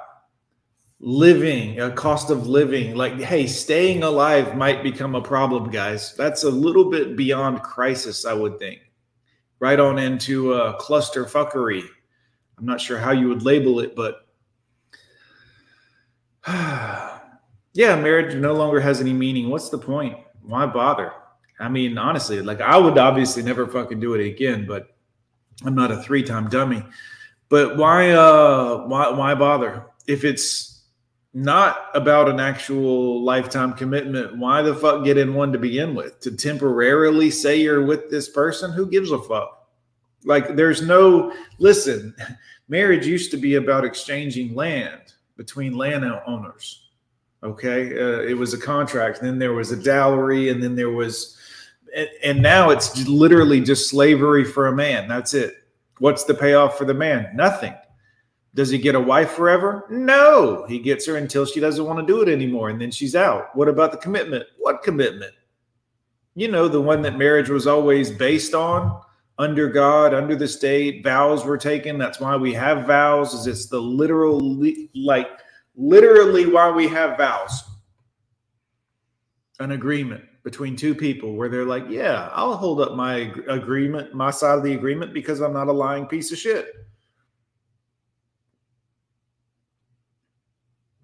living, 1.00 1.80
a 1.80 1.90
cost 1.90 2.32
of 2.32 2.48
living. 2.48 2.96
Like, 2.98 3.14
hey, 3.14 3.48
staying 3.48 4.04
alive 4.04 4.58
might 4.58 4.84
become 4.84 5.16
a 5.16 5.22
problem, 5.22 5.72
guys. 5.72 6.14
That's 6.18 6.44
a 6.44 6.50
little 6.50 6.90
bit 6.90 7.16
beyond 7.16 7.64
crisis, 7.64 8.26
I 8.26 8.34
would 8.34 8.60
think 8.60 8.82
right 9.62 9.80
on 9.80 9.98
into 10.00 10.54
uh, 10.54 10.74
cluster 10.74 11.24
fuckery. 11.24 11.84
I'm 12.58 12.66
not 12.66 12.82
sure 12.82 13.00
how 13.00 13.12
you 13.12 13.30
would 13.30 13.44
label 13.44 13.80
it, 13.80 13.96
but 13.96 14.28
yeah, 16.48 17.16
marriage 17.96 18.36
no 18.36 18.54
longer 18.54 18.82
has 18.82 19.00
any 19.00 19.14
meaning. 19.14 19.50
What's 19.50 19.70
the 19.70 19.78
point? 19.78 20.18
Why 20.42 20.66
bother? 20.66 21.14
I 21.58 21.70
mean, 21.70 21.98
honestly, 21.98 22.42
like 22.42 22.60
I 22.60 22.76
would 22.76 22.98
obviously 22.98 23.44
never 23.44 23.66
fucking 23.66 24.02
do 24.02 24.14
it 24.14 24.28
again, 24.28 24.66
but 24.68 24.94
I'm 25.64 25.76
not 25.76 25.90
a 25.90 26.04
three-time 26.04 26.50
dummy. 26.50 26.84
But 27.52 27.78
why 27.78 28.12
uh 28.12 28.88
why 28.88 29.12
why 29.12 29.36
bother? 29.36 29.86
If 30.08 30.24
it's 30.24 30.84
not 31.34 31.90
about 31.94 32.30
an 32.30 32.40
actual 32.40 33.24
lifetime 33.24 33.74
commitment, 33.74 34.38
why 34.38 34.62
the 34.62 34.74
fuck 34.74 35.04
get 35.06 35.18
in 35.18 35.34
one 35.34 35.52
to 35.54 35.60
begin 35.60 35.94
with? 35.94 36.20
To 36.22 36.32
temporarily 36.32 37.30
say 37.30 37.62
you're 37.62 37.86
with 37.86 38.10
this 38.10 38.28
person? 38.30 38.72
Who 38.72 38.86
gives 38.90 39.12
a 39.12 39.22
fuck? 39.22 39.68
Like, 40.24 40.56
there's 40.56 40.82
no, 40.82 41.34
listen, 41.58 42.16
marriage 42.68 43.08
used 43.08 43.32
to 43.32 43.38
be 43.38 43.56
about 43.56 43.86
exchanging 43.86 44.54
land 44.56 45.14
between 45.38 45.78
landowners. 45.78 46.90
Okay. 47.44 47.98
Uh, 47.98 48.22
it 48.22 48.38
was 48.38 48.54
a 48.54 48.60
contract. 48.60 49.22
Then 49.22 49.40
there 49.40 49.54
was 49.54 49.72
a 49.72 49.82
dowry, 49.82 50.50
and 50.50 50.62
then 50.62 50.76
there 50.76 50.92
was, 50.92 51.38
and, 51.96 52.10
and 52.24 52.42
now 52.42 52.70
it's 52.70 53.08
literally 53.08 53.62
just 53.62 53.90
slavery 53.90 54.44
for 54.44 54.68
a 54.68 54.76
man. 54.76 55.08
That's 55.08 55.34
it. 55.34 55.61
What's 56.02 56.24
the 56.24 56.34
payoff 56.34 56.80
for 56.80 56.86
the 56.86 56.96
man? 56.96 57.30
Nothing. 57.36 57.76
Does 58.56 58.72
he 58.72 58.80
get 58.80 58.96
a 58.96 59.00
wife 59.00 59.34
forever? 59.34 59.86
No. 59.92 60.66
He 60.68 60.80
gets 60.80 61.06
her 61.06 61.16
until 61.16 61.46
she 61.46 61.60
doesn't 61.60 61.86
want 61.86 62.00
to 62.00 62.12
do 62.12 62.24
it 62.24 62.28
anymore 62.28 62.72
and 62.72 62.82
then 62.82 62.90
she's 62.90 63.16
out. 63.16 63.56
What 63.56 63.68
about 63.68 63.92
the 63.92 64.00
commitment? 64.00 64.46
What 64.58 64.82
commitment? 64.82 65.34
You 66.34 66.48
know, 66.48 66.68
the 66.68 66.82
one 66.82 67.04
that 67.04 67.20
marriage 67.20 67.50
was 67.50 67.68
always 67.68 68.10
based 68.10 68.56
on 68.56 69.00
under 69.38 69.70
God, 69.70 70.16
under 70.16 70.36
the 70.36 70.48
state. 70.48 71.04
Vows 71.04 71.46
were 71.46 71.56
taken. 71.60 72.00
That's 72.00 72.20
why 72.20 72.36
we 72.36 72.52
have 72.56 72.88
vows, 72.88 73.36
is 73.36 73.46
it's 73.46 73.68
the 73.68 73.80
literal 73.80 74.60
like 74.96 75.30
literally 75.76 76.48
why 76.48 76.72
we 76.72 76.88
have 76.88 77.16
vows. 77.16 77.64
An 79.60 79.74
agreement 79.74 80.24
between 80.44 80.76
two 80.76 80.96
people 80.96 81.36
where 81.36 81.50
they're 81.50 81.66
like, 81.66 81.86
yeah, 81.90 82.30
I'll 82.34 82.58
hold 82.58 82.82
up 82.82 82.96
my 82.96 83.32
agreement, 83.48 84.14
my 84.14 84.32
side 84.32 84.58
of 84.58 84.64
the 84.64 84.74
agreement 84.74 85.14
because 85.14 85.40
I'm 85.40 85.54
not 85.54 85.68
a 85.68 85.72
lying 85.72 86.08
piece 86.08 86.32
of 86.32 86.38
shit. 86.38 86.68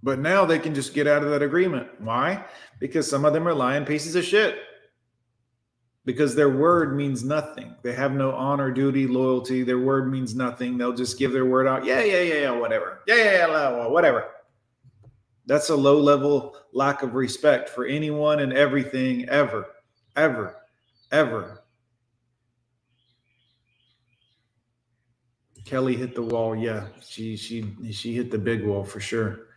But 0.02 0.19
now 0.19 0.45
they 0.45 0.60
can 0.60 0.73
just 0.73 0.93
get 0.93 1.08
out 1.08 1.23
of 1.23 1.30
that 1.32 1.41
agreement. 1.41 1.88
Why? 2.00 2.45
Because 2.80 3.10
some 3.10 3.26
of 3.26 3.34
them 3.34 3.47
are 3.47 3.54
lying 3.54 3.86
pieces 3.86 4.15
of 4.15 4.23
shit. 4.23 4.60
Because 6.06 6.34
their 6.34 6.50
word 6.50 6.95
means 6.95 7.26
nothing. 7.26 7.76
They 7.84 7.91
have 7.91 8.13
no 8.13 8.32
honor, 8.32 8.71
duty, 8.71 9.06
loyalty. 9.08 9.63
Their 9.63 9.80
word 9.80 10.10
means 10.10 10.34
nothing. 10.34 10.78
They'll 10.78 10.93
just 10.93 11.19
give 11.19 11.34
their 11.34 11.45
word 11.45 11.67
out. 11.67 11.84
Yeah, 11.84 12.02
yeah, 12.02 12.21
yeah, 12.21 12.41
yeah, 12.41 12.52
whatever. 12.52 13.02
Yeah, 13.08 13.15
yeah, 13.15 13.47
yeah, 13.47 13.88
whatever. 13.88 14.30
That's 15.48 15.70
a 15.70 15.76
low 15.76 15.98
level 16.00 16.56
lack 16.74 17.02
of 17.02 17.16
respect 17.16 17.70
for 17.70 17.86
anyone 17.86 18.42
and 18.42 18.54
everything 18.54 19.28
ever, 19.30 19.66
ever, 20.16 20.58
ever. 21.12 21.64
Kelly 25.64 25.96
hit 25.96 26.16
the 26.16 26.22
wall. 26.22 26.56
Yeah, 26.56 26.88
she 27.02 27.36
she 27.36 27.66
she 27.92 28.14
hit 28.14 28.30
the 28.30 28.38
big 28.38 28.66
wall 28.66 28.84
for 28.84 29.00
sure. 29.00 29.48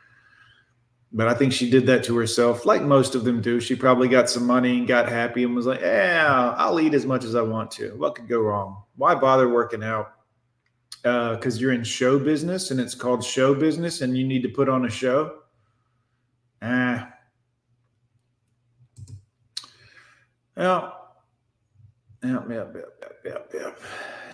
But 1.13 1.27
I 1.27 1.35
think 1.35 1.53
she 1.53 1.69
did 1.69 1.87
that 1.87 2.05
to 2.05 2.17
herself, 2.17 2.65
like 2.65 2.83
most 2.83 3.17
of 3.17 3.25
them 3.25 3.41
do. 3.41 3.59
She 3.61 3.75
probably 3.75 4.07
got 4.07 4.31
some 4.31 4.47
money 4.47 4.79
and 4.79 4.87
got 4.87 5.09
happy 5.09 5.43
and 5.43 5.57
was 5.57 5.67
like, 5.67 5.81
"Yeah, 5.81 6.55
I'll 6.57 6.81
eat 6.81 6.95
as 6.95 7.05
much 7.05 7.25
as 7.25 7.35
I 7.35 7.43
want 7.43 7.71
to. 7.73 7.91
What 7.97 8.15
could 8.15 8.29
go 8.29 8.41
wrong? 8.41 8.85
Why 8.97 9.17
bother 9.17 9.49
working 9.49 9.83
out? 9.83 10.13
Because 11.03 11.57
uh, 11.57 11.61
you're 11.61 11.73
in 11.73 11.83
show 11.83 12.19
business 12.19 12.71
and 12.71 12.79
it's 12.79 12.95
called 12.95 13.25
show 13.25 13.55
business, 13.55 14.03
and 14.03 14.17
you 14.17 14.25
need 14.25 14.43
to 14.43 14.49
put 14.49 14.69
on 14.69 14.85
a 14.85 14.91
show. 14.91 15.40
Ah. 16.63 17.13
Well, 20.57 21.01
Yep, 22.23 22.51
yep, 22.51 22.75
yep, 22.75 22.89
yep, 23.03 23.21
yep, 23.25 23.51
yep. 23.55 23.81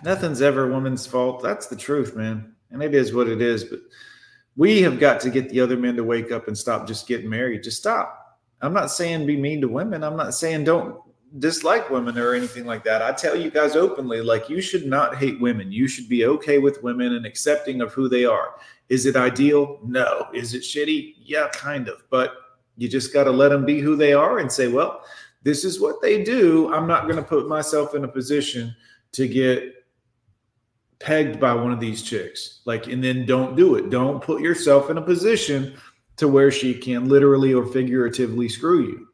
Nothing's 0.03 0.41
ever 0.41 0.69
a 0.69 0.73
woman's 0.73 1.07
fault. 1.07 1.41
That's 1.41 1.67
the 1.67 1.75
truth, 1.75 2.15
man. 2.15 2.53
And 2.69 2.83
it 2.83 2.93
is 2.93 3.13
what 3.13 3.29
it 3.29 3.41
is. 3.41 3.63
But 3.63 3.79
we 4.57 4.81
have 4.81 4.99
got 4.99 5.21
to 5.21 5.29
get 5.29 5.49
the 5.49 5.61
other 5.61 5.77
men 5.77 5.95
to 5.95 6.03
wake 6.03 6.31
up 6.31 6.47
and 6.47 6.57
stop 6.57 6.85
just 6.85 7.07
getting 7.07 7.29
married. 7.29 7.63
Just 7.63 7.77
stop. 7.77 8.39
I'm 8.61 8.73
not 8.73 8.91
saying 8.91 9.25
be 9.25 9.37
mean 9.37 9.61
to 9.61 9.69
women. 9.69 10.03
I'm 10.03 10.17
not 10.17 10.33
saying 10.33 10.65
don't 10.65 10.99
dislike 11.39 11.89
women 11.89 12.17
or 12.17 12.33
anything 12.33 12.65
like 12.65 12.83
that. 12.83 13.01
I 13.01 13.11
tell 13.11 13.35
you 13.35 13.51
guys 13.51 13.75
openly, 13.75 14.21
like 14.21 14.49
you 14.49 14.61
should 14.61 14.85
not 14.85 15.17
hate 15.17 15.39
women. 15.39 15.71
You 15.71 15.87
should 15.87 16.09
be 16.09 16.25
okay 16.25 16.57
with 16.57 16.83
women 16.83 17.13
and 17.13 17.25
accepting 17.25 17.81
of 17.81 17.93
who 17.93 18.09
they 18.09 18.25
are. 18.25 18.55
Is 18.89 19.05
it 19.05 19.15
ideal? 19.15 19.79
No. 19.83 20.27
Is 20.33 20.53
it 20.53 20.61
shitty? 20.61 21.15
Yeah, 21.19 21.49
kind 21.53 21.89
of. 21.89 22.03
But 22.09 22.33
you 22.77 22.87
just 22.87 23.13
got 23.13 23.25
to 23.25 23.31
let 23.31 23.49
them 23.49 23.65
be 23.65 23.79
who 23.79 23.95
they 23.95 24.13
are 24.13 24.39
and 24.39 24.51
say, 24.51 24.67
well, 24.67 25.03
this 25.43 25.63
is 25.63 25.79
what 25.79 26.01
they 26.01 26.23
do. 26.23 26.73
I'm 26.73 26.87
not 26.87 27.03
going 27.03 27.17
to 27.17 27.23
put 27.23 27.47
myself 27.47 27.95
in 27.95 28.03
a 28.03 28.07
position 28.07 28.75
to 29.13 29.27
get 29.27 29.85
pegged 30.99 31.39
by 31.39 31.53
one 31.53 31.71
of 31.71 31.79
these 31.79 32.01
chicks. 32.01 32.61
Like, 32.65 32.87
and 32.87 33.03
then 33.03 33.25
don't 33.25 33.55
do 33.55 33.75
it. 33.75 33.89
Don't 33.89 34.21
put 34.21 34.41
yourself 34.41 34.89
in 34.89 34.97
a 34.97 35.01
position 35.01 35.75
to 36.17 36.27
where 36.27 36.51
she 36.51 36.73
can 36.73 37.07
literally 37.07 37.53
or 37.53 37.65
figuratively 37.65 38.49
screw 38.49 38.83
you. 38.83 39.06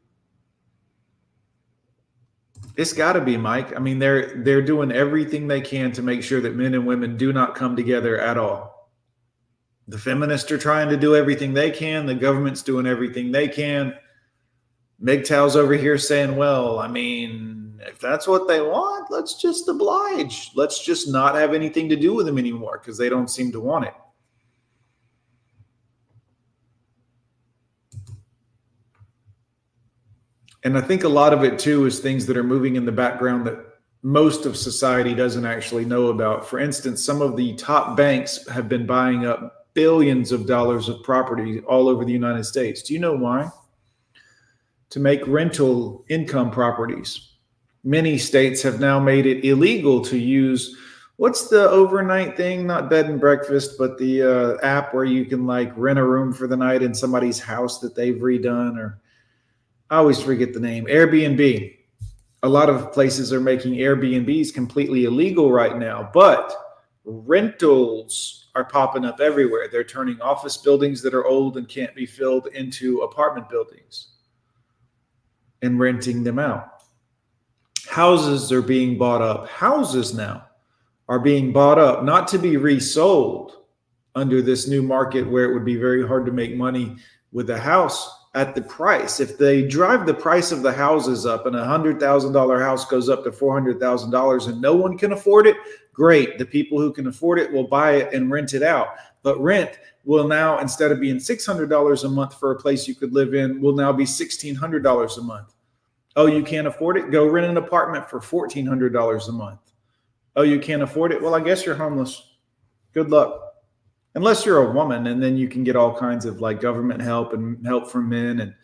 It's 2.76 2.92
got 2.92 3.12
to 3.12 3.20
be, 3.20 3.36
Mike. 3.36 3.76
I 3.76 3.78
mean, 3.78 3.98
they're 3.98 4.42
they're 4.42 4.62
doing 4.62 4.90
everything 4.90 5.46
they 5.46 5.60
can 5.60 5.92
to 5.92 6.02
make 6.02 6.22
sure 6.22 6.40
that 6.40 6.56
men 6.56 6.74
and 6.74 6.86
women 6.86 7.16
do 7.16 7.32
not 7.32 7.54
come 7.54 7.76
together 7.76 8.18
at 8.18 8.36
all. 8.36 8.90
The 9.86 9.98
feminists 9.98 10.50
are 10.50 10.58
trying 10.58 10.88
to 10.88 10.96
do 10.96 11.14
everything 11.14 11.52
they 11.52 11.70
can. 11.70 12.06
The 12.06 12.14
government's 12.14 12.62
doing 12.62 12.86
everything 12.86 13.30
they 13.30 13.48
can. 13.48 13.94
MGTOW's 15.02 15.56
over 15.56 15.74
here 15.74 15.98
saying, 15.98 16.36
well, 16.36 16.78
I 16.78 16.88
mean, 16.88 17.80
if 17.86 17.98
that's 17.98 18.26
what 18.26 18.48
they 18.48 18.60
want, 18.60 19.10
let's 19.10 19.34
just 19.40 19.68
oblige. 19.68 20.50
Let's 20.54 20.84
just 20.84 21.08
not 21.08 21.34
have 21.34 21.52
anything 21.52 21.88
to 21.90 21.96
do 21.96 22.14
with 22.14 22.26
them 22.26 22.38
anymore 22.38 22.78
because 22.78 22.96
they 22.96 23.10
don't 23.10 23.28
seem 23.28 23.52
to 23.52 23.60
want 23.60 23.84
it. 23.84 23.94
And 30.64 30.78
I 30.78 30.80
think 30.80 31.04
a 31.04 31.08
lot 31.08 31.32
of 31.32 31.44
it 31.44 31.58
too 31.58 31.86
is 31.86 32.00
things 32.00 32.26
that 32.26 32.36
are 32.36 32.42
moving 32.42 32.76
in 32.76 32.86
the 32.86 32.92
background 32.92 33.46
that 33.46 33.58
most 34.02 34.46
of 34.46 34.56
society 34.56 35.14
doesn't 35.14 35.46
actually 35.46 35.84
know 35.84 36.08
about. 36.08 36.46
For 36.46 36.58
instance, 36.58 37.04
some 37.04 37.22
of 37.22 37.36
the 37.36 37.54
top 37.54 37.96
banks 37.96 38.48
have 38.48 38.68
been 38.68 38.86
buying 38.86 39.26
up 39.26 39.68
billions 39.74 40.32
of 40.32 40.46
dollars 40.46 40.88
of 40.88 41.02
property 41.02 41.60
all 41.60 41.88
over 41.88 42.04
the 42.04 42.12
United 42.12 42.44
States. 42.44 42.82
Do 42.82 42.94
you 42.94 43.00
know 43.00 43.16
why? 43.16 43.50
to 44.94 45.00
make 45.00 45.26
rental 45.26 46.04
income 46.08 46.52
properties. 46.52 47.32
Many 47.82 48.16
states 48.16 48.62
have 48.62 48.78
now 48.78 49.00
made 49.00 49.26
it 49.26 49.44
illegal 49.44 50.00
to 50.02 50.16
use 50.16 50.76
what's 51.16 51.48
the 51.48 51.68
overnight 51.68 52.36
thing? 52.36 52.64
Not 52.64 52.88
bed 52.88 53.06
and 53.06 53.18
breakfast, 53.20 53.72
but 53.76 53.98
the 53.98 54.22
uh, 54.22 54.64
app 54.64 54.94
where 54.94 55.04
you 55.04 55.24
can 55.24 55.48
like 55.48 55.72
rent 55.76 55.98
a 55.98 56.04
room 56.04 56.32
for 56.32 56.46
the 56.46 56.56
night 56.56 56.80
in 56.80 56.94
somebody's 56.94 57.40
house 57.40 57.80
that 57.80 57.96
they've 57.96 58.14
redone, 58.14 58.78
or 58.78 59.00
I 59.94 59.98
always 59.98 60.20
forget 60.20 60.52
the 60.52 60.58
name 60.58 60.86
Airbnb. 60.86 61.76
A 62.42 62.48
lot 62.48 62.68
of 62.68 62.92
places 62.92 63.32
are 63.32 63.40
making 63.40 63.74
Airbnbs 63.74 64.52
completely 64.52 65.04
illegal 65.04 65.52
right 65.52 65.78
now, 65.78 66.10
but 66.12 66.52
rentals 67.04 68.48
are 68.56 68.64
popping 68.64 69.04
up 69.04 69.20
everywhere. 69.20 69.68
They're 69.68 69.84
turning 69.84 70.20
office 70.20 70.56
buildings 70.56 71.00
that 71.02 71.14
are 71.14 71.24
old 71.24 71.58
and 71.58 71.68
can't 71.68 71.94
be 71.94 72.06
filled 72.06 72.48
into 72.48 73.02
apartment 73.02 73.48
buildings 73.48 74.08
and 75.62 75.78
renting 75.78 76.24
them 76.24 76.40
out. 76.40 76.82
Houses 77.88 78.50
are 78.50 78.62
being 78.62 78.98
bought 78.98 79.22
up. 79.22 79.48
Houses 79.48 80.12
now 80.12 80.44
are 81.08 81.20
being 81.20 81.52
bought 81.52 81.78
up, 81.78 82.02
not 82.02 82.26
to 82.28 82.38
be 82.38 82.56
resold 82.56 83.58
under 84.16 84.42
this 84.42 84.66
new 84.66 84.82
market 84.82 85.22
where 85.22 85.44
it 85.44 85.54
would 85.54 85.64
be 85.64 85.76
very 85.76 86.04
hard 86.04 86.26
to 86.26 86.32
make 86.32 86.56
money 86.56 86.96
with 87.30 87.48
a 87.50 87.60
house 87.60 88.22
at 88.34 88.54
the 88.54 88.62
price. 88.62 89.20
If 89.20 89.38
they 89.38 89.66
drive 89.66 90.06
the 90.06 90.14
price 90.14 90.52
of 90.52 90.62
the 90.62 90.72
houses 90.72 91.24
up 91.24 91.46
and 91.46 91.56
a 91.56 91.64
hundred 91.64 92.00
thousand 92.00 92.32
dollar 92.32 92.60
house 92.60 92.84
goes 92.84 93.08
up 93.08 93.24
to 93.24 93.32
four 93.32 93.54
hundred 93.54 93.80
thousand 93.80 94.10
dollars 94.10 94.46
and 94.46 94.60
no 94.60 94.74
one 94.74 94.98
can 94.98 95.12
afford 95.12 95.46
it, 95.46 95.56
great. 95.92 96.38
The 96.38 96.46
people 96.46 96.80
who 96.80 96.92
can 96.92 97.06
afford 97.06 97.38
it 97.38 97.52
will 97.52 97.68
buy 97.68 97.92
it 97.92 98.12
and 98.12 98.30
rent 98.30 98.54
it 98.54 98.62
out. 98.62 98.88
But 99.22 99.40
rent 99.40 99.78
will 100.04 100.26
now, 100.28 100.58
instead 100.58 100.92
of 100.92 101.00
being 101.00 101.20
six 101.20 101.46
hundred 101.46 101.70
dollars 101.70 102.04
a 102.04 102.08
month 102.08 102.38
for 102.38 102.52
a 102.52 102.56
place 102.56 102.88
you 102.88 102.94
could 102.94 103.12
live 103.12 103.34
in, 103.34 103.60
will 103.60 103.74
now 103.74 103.92
be 103.92 104.06
sixteen 104.06 104.54
hundred 104.54 104.82
dollars 104.82 105.16
a 105.18 105.22
month. 105.22 105.54
Oh, 106.16 106.26
you 106.26 106.42
can't 106.42 106.66
afford 106.66 106.96
it? 106.96 107.10
Go 107.10 107.26
rent 107.26 107.46
an 107.46 107.56
apartment 107.56 108.08
for 108.08 108.20
$1,400 108.20 109.28
a 109.28 109.32
month. 109.32 109.58
Oh, 110.36 110.42
you 110.42 110.60
can't 110.60 110.82
afford 110.82 111.12
it? 111.12 111.20
Well, 111.20 111.34
I 111.34 111.40
guess 111.40 111.66
you're 111.66 111.74
homeless. 111.74 112.34
Good 112.92 113.10
luck. 113.10 113.43
Unless 114.14 114.46
you're 114.46 114.70
a 114.70 114.72
woman, 114.72 115.08
and 115.08 115.22
then 115.22 115.36
you 115.36 115.48
can 115.48 115.64
get 115.64 115.74
all 115.74 115.96
kinds 115.96 116.24
of 116.24 116.40
like 116.40 116.60
government 116.60 117.02
help 117.02 117.32
and 117.32 117.64
help 117.66 117.90
from 117.90 118.08
men 118.08 118.40
and, 118.40 118.54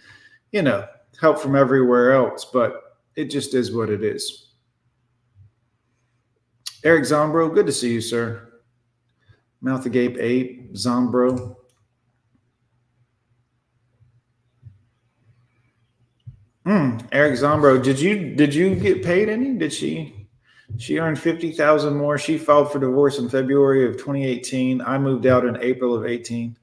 you 0.53 0.63
know, 0.63 0.87
help 1.21 1.41
from 1.41 1.57
everywhere 1.57 2.13
else. 2.13 2.45
But 2.45 2.99
it 3.17 3.27
just 3.31 3.55
is 3.55 3.73
what 3.73 3.91
it 3.91 4.05
is. 4.05 4.53
Eric 6.85 7.05
Zombro, 7.05 7.53
good 7.53 7.67
to 7.67 7.73
see 7.73 7.93
you, 7.93 8.01
sir. 8.01 8.53
Mouth 9.61 9.85
agape 9.85 10.17
ape, 10.19 10.73
Zombro. 10.75 11.57
Hmm. 16.65 16.99
Eric 17.11 17.35
Zombro, 17.35 17.83
did 17.83 17.99
you 17.99 18.35
did 18.37 18.55
you 18.55 18.75
get 18.77 19.03
paid 19.03 19.29
any? 19.29 19.59
Did 19.59 19.73
she 19.73 20.20
she 20.79 20.99
earned 20.99 21.19
fifty 21.19 21.53
thousand 21.53 21.97
more? 21.97 22.19
She 22.19 22.39
filed 22.39 22.73
for 22.73 22.79
divorce 22.79 23.19
in 23.19 23.29
February 23.29 23.87
of 23.87 23.97
2018. 23.99 24.81
I 24.81 24.99
moved 24.99 25.27
out 25.27 25.45
in 25.45 25.57
April 25.61 25.95
of 25.95 26.07
18. 26.07 26.57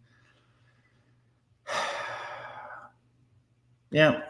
yeah. 3.91 4.21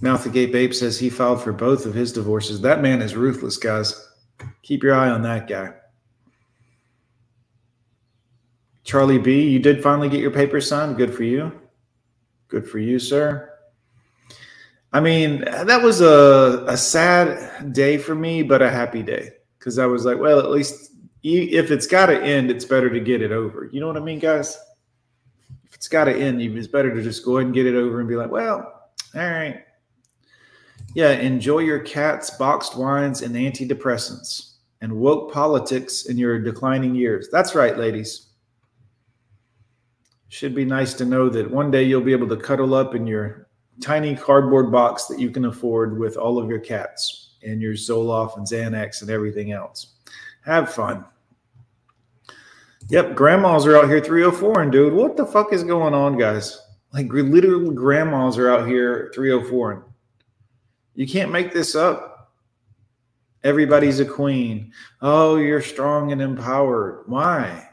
Mouth 0.00 0.26
agape 0.26 0.54
ape 0.54 0.74
says 0.74 0.98
he 0.98 1.08
filed 1.08 1.42
for 1.42 1.52
both 1.52 1.86
of 1.86 1.94
his 1.94 2.12
divorces. 2.12 2.60
That 2.60 2.82
man 2.82 3.00
is 3.00 3.16
ruthless, 3.16 3.56
guys. 3.56 4.08
Keep 4.62 4.82
your 4.82 4.94
eye 4.94 5.08
on 5.08 5.22
that 5.22 5.48
guy. 5.48 5.72
Charlie 8.82 9.18
B, 9.18 9.48
you 9.48 9.58
did 9.58 9.82
finally 9.82 10.10
get 10.10 10.20
your 10.20 10.30
papers 10.30 10.68
signed. 10.68 10.98
Good 10.98 11.14
for 11.14 11.24
you. 11.24 11.52
Good 12.48 12.68
for 12.68 12.78
you, 12.78 12.98
sir. 12.98 13.53
I 14.94 15.00
mean, 15.00 15.40
that 15.40 15.82
was 15.82 16.00
a, 16.00 16.64
a 16.68 16.76
sad 16.76 17.72
day 17.72 17.98
for 17.98 18.14
me, 18.14 18.44
but 18.44 18.62
a 18.62 18.70
happy 18.70 19.02
day 19.02 19.32
because 19.58 19.78
I 19.78 19.86
was 19.86 20.04
like, 20.04 20.18
well, 20.18 20.38
at 20.38 20.50
least 20.50 20.92
if 21.24 21.72
it's 21.72 21.88
got 21.88 22.06
to 22.06 22.22
end, 22.22 22.48
it's 22.48 22.64
better 22.64 22.88
to 22.88 23.00
get 23.00 23.20
it 23.20 23.32
over. 23.32 23.68
You 23.72 23.80
know 23.80 23.88
what 23.88 23.96
I 23.96 24.00
mean, 24.00 24.20
guys? 24.20 24.56
If 25.64 25.74
it's 25.74 25.88
got 25.88 26.04
to 26.04 26.14
end, 26.14 26.40
it's 26.40 26.68
better 26.68 26.94
to 26.94 27.02
just 27.02 27.24
go 27.24 27.38
ahead 27.38 27.46
and 27.46 27.54
get 27.54 27.66
it 27.66 27.74
over 27.74 27.98
and 27.98 28.08
be 28.08 28.14
like, 28.14 28.30
well, 28.30 28.90
all 29.16 29.20
right. 29.20 29.64
Yeah, 30.94 31.10
enjoy 31.10 31.58
your 31.58 31.80
cats, 31.80 32.30
boxed 32.30 32.76
wines, 32.76 33.22
and 33.22 33.34
antidepressants 33.34 34.58
and 34.80 34.92
woke 34.92 35.32
politics 35.32 36.06
in 36.06 36.16
your 36.16 36.38
declining 36.38 36.94
years. 36.94 37.28
That's 37.32 37.56
right, 37.56 37.76
ladies 37.76 38.28
should 40.28 40.54
be 40.54 40.64
nice 40.64 40.94
to 40.94 41.04
know 41.04 41.28
that 41.28 41.48
one 41.48 41.70
day 41.70 41.84
you'll 41.84 42.00
be 42.00 42.12
able 42.12 42.28
to 42.28 42.36
cuddle 42.36 42.74
up 42.74 42.96
in 42.96 43.06
your 43.06 43.46
tiny 43.80 44.14
cardboard 44.14 44.70
box 44.70 45.06
that 45.06 45.18
you 45.18 45.30
can 45.30 45.46
afford 45.46 45.98
with 45.98 46.16
all 46.16 46.38
of 46.38 46.48
your 46.48 46.60
cats 46.60 47.36
and 47.42 47.60
your 47.60 47.74
Zoloft 47.74 48.36
and 48.36 48.46
Xanax 48.46 49.02
and 49.02 49.10
everything 49.10 49.52
else. 49.52 49.94
Have 50.44 50.72
fun. 50.72 51.04
Yep, 52.88 53.14
grandmas 53.14 53.66
are 53.66 53.76
out 53.76 53.88
here 53.88 54.00
304 54.00 54.62
and 54.62 54.72
dude, 54.72 54.92
what 54.92 55.16
the 55.16 55.24
fuck 55.24 55.52
is 55.52 55.64
going 55.64 55.94
on, 55.94 56.18
guys? 56.18 56.60
Like 56.92 57.12
literally 57.12 57.74
grandmas 57.74 58.38
are 58.38 58.50
out 58.50 58.68
here 58.68 59.10
304 59.14 59.72
and 59.72 59.82
you 60.94 61.06
can't 61.06 61.32
make 61.32 61.52
this 61.52 61.74
up. 61.74 62.32
Everybody's 63.42 64.00
a 64.00 64.04
queen. 64.04 64.72
Oh, 65.02 65.36
you're 65.36 65.60
strong 65.60 66.12
and 66.12 66.22
empowered. 66.22 67.04
Why? 67.06 67.68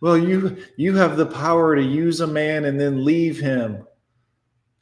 Well, 0.00 0.18
you 0.18 0.58
you 0.76 0.96
have 0.96 1.16
the 1.16 1.26
power 1.26 1.76
to 1.76 1.82
use 1.82 2.20
a 2.20 2.26
man 2.26 2.64
and 2.64 2.78
then 2.78 3.04
leave 3.04 3.38
him. 3.38 3.86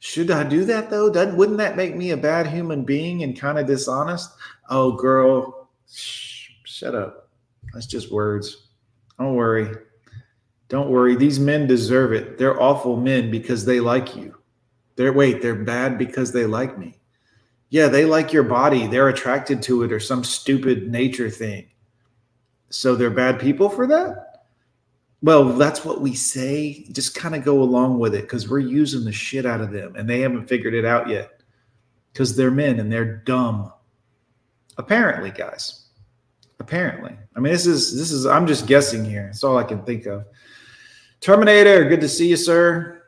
Should 0.03 0.31
I 0.31 0.43
do 0.43 0.65
that 0.65 0.89
though? 0.89 1.11
Doesn't 1.11 1.37
wouldn't 1.37 1.59
that 1.59 1.77
make 1.77 1.95
me 1.95 2.09
a 2.09 2.17
bad 2.17 2.47
human 2.47 2.83
being 2.83 3.21
and 3.21 3.39
kind 3.39 3.59
of 3.59 3.67
dishonest? 3.67 4.31
Oh, 4.67 4.93
girl, 4.93 5.69
shut 5.85 6.95
up. 6.95 7.29
That's 7.71 7.85
just 7.85 8.11
words. 8.11 8.69
Don't 9.19 9.35
worry. 9.35 9.75
Don't 10.69 10.89
worry. 10.89 11.15
These 11.15 11.39
men 11.39 11.67
deserve 11.67 12.13
it. 12.13 12.39
They're 12.39 12.59
awful 12.59 12.97
men 12.97 13.29
because 13.29 13.63
they 13.63 13.79
like 13.79 14.15
you. 14.15 14.35
They're 14.95 15.13
wait, 15.13 15.39
they're 15.39 15.53
bad 15.53 15.99
because 15.99 16.31
they 16.31 16.47
like 16.47 16.79
me. 16.79 16.97
Yeah, 17.69 17.87
they 17.87 18.05
like 18.05 18.33
your 18.33 18.41
body. 18.41 18.87
They're 18.87 19.09
attracted 19.09 19.61
to 19.63 19.83
it 19.83 19.91
or 19.91 19.99
some 19.99 20.23
stupid 20.23 20.89
nature 20.89 21.29
thing. 21.29 21.67
So 22.71 22.95
they're 22.95 23.11
bad 23.11 23.39
people 23.39 23.69
for 23.69 23.85
that? 23.85 24.30
Well, 25.23 25.53
that's 25.53 25.85
what 25.85 26.01
we 26.01 26.15
say. 26.15 26.85
Just 26.91 27.13
kind 27.15 27.35
of 27.35 27.43
go 27.43 27.61
along 27.61 27.99
with 27.99 28.15
it 28.15 28.23
because 28.23 28.49
we're 28.49 28.59
using 28.59 29.03
the 29.03 29.11
shit 29.11 29.45
out 29.45 29.61
of 29.61 29.71
them 29.71 29.95
and 29.95 30.09
they 30.09 30.21
haven't 30.21 30.47
figured 30.47 30.73
it 30.73 30.85
out 30.85 31.07
yet 31.07 31.41
because 32.11 32.35
they're 32.35 32.51
men 32.51 32.79
and 32.79 32.91
they're 32.91 33.17
dumb. 33.17 33.71
Apparently, 34.77 35.29
guys. 35.29 35.89
Apparently. 36.59 37.15
I 37.35 37.39
mean, 37.39 37.53
this 37.53 37.67
is, 37.67 37.95
this 37.95 38.11
is, 38.11 38.25
I'm 38.25 38.47
just 38.47 38.65
guessing 38.65 39.05
here. 39.05 39.27
It's 39.27 39.43
all 39.43 39.57
I 39.57 39.63
can 39.63 39.83
think 39.83 40.07
of. 40.07 40.25
Terminator, 41.19 41.87
good 41.87 42.01
to 42.01 42.09
see 42.09 42.29
you, 42.29 42.37
sir. 42.37 43.03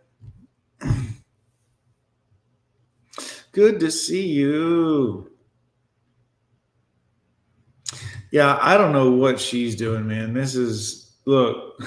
Good 3.51 3.79
to 3.81 3.91
see 3.91 4.27
you. 4.27 5.31
Yeah, 8.31 8.57
I 8.61 8.77
don't 8.77 8.93
know 8.93 9.11
what 9.11 9.39
she's 9.39 9.75
doing, 9.75 10.07
man. 10.07 10.33
This 10.33 10.55
is 10.55 11.02
look. 11.25 11.81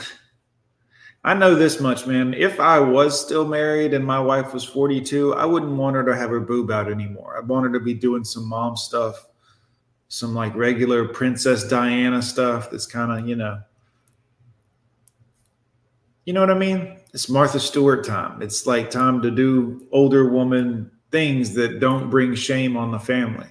I 1.25 1.35
know 1.35 1.57
this 1.57 1.81
much, 1.81 2.07
man. 2.07 2.35
If 2.35 2.61
I 2.61 2.79
was 2.79 3.21
still 3.21 3.45
married 3.45 3.95
and 3.95 4.05
my 4.05 4.21
wife 4.21 4.55
was 4.55 4.63
42, 4.63 5.35
I 5.35 5.45
wouldn't 5.45 5.73
want 5.73 5.97
her 5.97 6.05
to 6.05 6.17
have 6.17 6.31
her 6.31 6.39
boob 6.39 6.71
out 6.71 6.89
anymore. 6.89 7.37
I 7.37 7.45
want 7.45 7.67
her 7.67 7.73
to 7.73 7.81
be 7.81 7.95
doing 7.95 8.23
some 8.23 8.49
mom 8.49 8.77
stuff, 8.77 9.27
some 10.07 10.35
like 10.35 10.55
regular 10.55 11.09
Princess 11.09 11.67
Diana 11.67 12.23
stuff 12.23 12.71
that's 12.71 12.87
kind 12.87 13.11
of, 13.11 13.29
you 13.29 13.35
know, 13.35 13.61
you 16.27 16.33
know 16.33 16.41
what 16.41 16.51
I 16.51 16.55
mean? 16.55 16.97
It's 17.13 17.29
Martha 17.29 17.59
Stewart 17.59 18.05
time. 18.05 18.41
It's 18.41 18.65
like 18.67 18.91
time 18.91 19.21
to 19.23 19.31
do 19.31 19.87
older 19.91 20.29
woman 20.29 20.93
things 21.11 21.55
that 21.55 21.81
don't 21.81 22.09
bring 22.09 22.35
shame 22.37 22.77
on 22.77 22.93
the 22.93 22.99
family. 23.01 23.49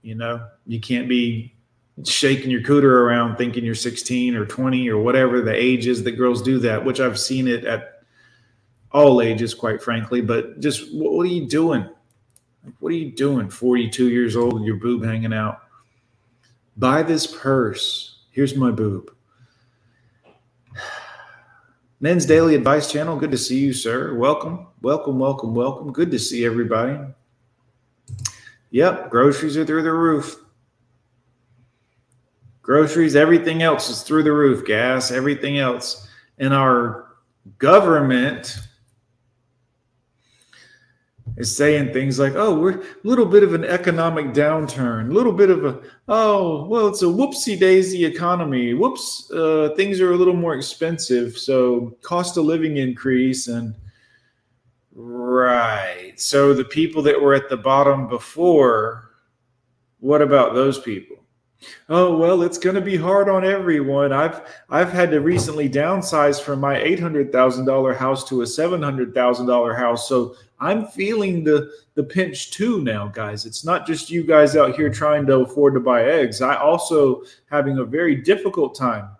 You 0.00 0.14
know, 0.14 0.46
you 0.66 0.80
can't 0.80 1.10
be 1.10 1.54
shaking 2.04 2.50
your 2.50 2.62
cooter 2.62 2.84
around 2.84 3.36
thinking 3.36 3.64
you're 3.64 3.74
16 3.74 4.36
or 4.36 4.46
20 4.46 4.88
or 4.88 4.98
whatever 4.98 5.40
the 5.40 5.54
age 5.54 5.86
is 5.86 6.02
that 6.04 6.12
girls 6.12 6.42
do 6.42 6.58
that, 6.60 6.84
which 6.84 7.00
I've 7.00 7.18
seen 7.18 7.48
it 7.48 7.64
at 7.64 8.02
all 8.92 9.22
ages, 9.22 9.54
quite 9.54 9.82
frankly. 9.82 10.20
But 10.20 10.60
just 10.60 10.94
what, 10.94 11.22
are 11.22 11.26
you 11.26 11.46
doing? 11.46 11.88
What 12.78 12.92
are 12.92 12.96
you 12.96 13.12
doing? 13.12 13.48
42 13.48 14.08
years 14.10 14.36
old 14.36 14.64
your 14.64 14.76
boob 14.76 15.04
hanging 15.04 15.32
out. 15.32 15.60
Buy 16.76 17.02
this 17.02 17.26
purse. 17.26 18.24
Here's 18.30 18.56
my 18.56 18.70
boob. 18.70 19.14
Men's 22.00 22.26
Daily 22.26 22.54
Advice 22.54 22.90
Channel. 22.90 23.16
Good 23.16 23.32
to 23.32 23.38
see 23.38 23.58
you, 23.58 23.72
sir. 23.72 24.14
Welcome, 24.14 24.66
welcome, 24.80 25.18
welcome, 25.18 25.54
welcome. 25.54 25.92
Good 25.92 26.10
to 26.10 26.18
see 26.18 26.44
everybody. 26.44 26.98
Yep, 28.70 29.10
groceries 29.10 29.56
are 29.56 29.66
through 29.66 29.82
the 29.82 29.92
roof. 29.92 30.36
Groceries, 32.62 33.16
everything 33.16 33.62
else 33.62 33.88
is 33.88 34.02
through 34.02 34.22
the 34.22 34.32
roof. 34.32 34.66
Gas, 34.66 35.10
everything 35.10 35.58
else. 35.58 36.08
And 36.38 36.54
our 36.54 37.16
government 37.58 38.58
is 41.36 41.56
saying 41.56 41.92
things 41.92 42.18
like, 42.18 42.34
oh, 42.34 42.58
we're 42.58 42.80
a 42.80 42.84
little 43.02 43.24
bit 43.24 43.42
of 43.42 43.54
an 43.54 43.64
economic 43.64 44.26
downturn, 44.26 45.08
a 45.08 45.12
little 45.12 45.32
bit 45.32 45.48
of 45.48 45.64
a, 45.64 45.80
oh, 46.08 46.66
well, 46.66 46.86
it's 46.86 47.02
a 47.02 47.06
whoopsie 47.06 47.58
daisy 47.58 48.04
economy. 48.04 48.74
Whoops, 48.74 49.30
uh, 49.32 49.70
things 49.76 50.00
are 50.00 50.12
a 50.12 50.16
little 50.16 50.34
more 50.34 50.54
expensive. 50.54 51.38
So 51.38 51.96
cost 52.02 52.36
of 52.36 52.44
living 52.44 52.76
increase. 52.76 53.48
And 53.48 53.74
right. 54.94 56.12
So 56.16 56.52
the 56.52 56.64
people 56.64 57.02
that 57.02 57.20
were 57.20 57.34
at 57.34 57.48
the 57.48 57.56
bottom 57.56 58.06
before, 58.06 59.10
what 60.00 60.20
about 60.20 60.54
those 60.54 60.78
people? 60.78 61.16
Oh 61.88 62.16
well, 62.16 62.42
it's 62.42 62.58
going 62.58 62.74
to 62.74 62.80
be 62.80 62.96
hard 62.96 63.28
on 63.28 63.44
everyone. 63.44 64.12
I've 64.12 64.40
I've 64.70 64.90
had 64.90 65.10
to 65.10 65.20
recently 65.20 65.68
downsize 65.68 66.40
from 66.40 66.60
my 66.60 66.78
eight 66.78 67.00
hundred 67.00 67.32
thousand 67.32 67.66
dollar 67.66 67.92
house 67.92 68.26
to 68.28 68.42
a 68.42 68.46
seven 68.46 68.82
hundred 68.82 69.14
thousand 69.14 69.46
dollar 69.46 69.74
house, 69.74 70.08
so 70.08 70.36
I'm 70.58 70.86
feeling 70.86 71.44
the 71.44 71.70
the 71.94 72.04
pinch 72.04 72.50
too 72.50 72.82
now, 72.82 73.08
guys. 73.08 73.44
It's 73.44 73.64
not 73.64 73.86
just 73.86 74.10
you 74.10 74.22
guys 74.22 74.56
out 74.56 74.74
here 74.74 74.90
trying 74.90 75.26
to 75.26 75.40
afford 75.40 75.74
to 75.74 75.80
buy 75.80 76.04
eggs. 76.04 76.40
I 76.40 76.56
also 76.56 77.24
having 77.50 77.78
a 77.78 77.84
very 77.84 78.16
difficult 78.16 78.74
time 78.74 79.10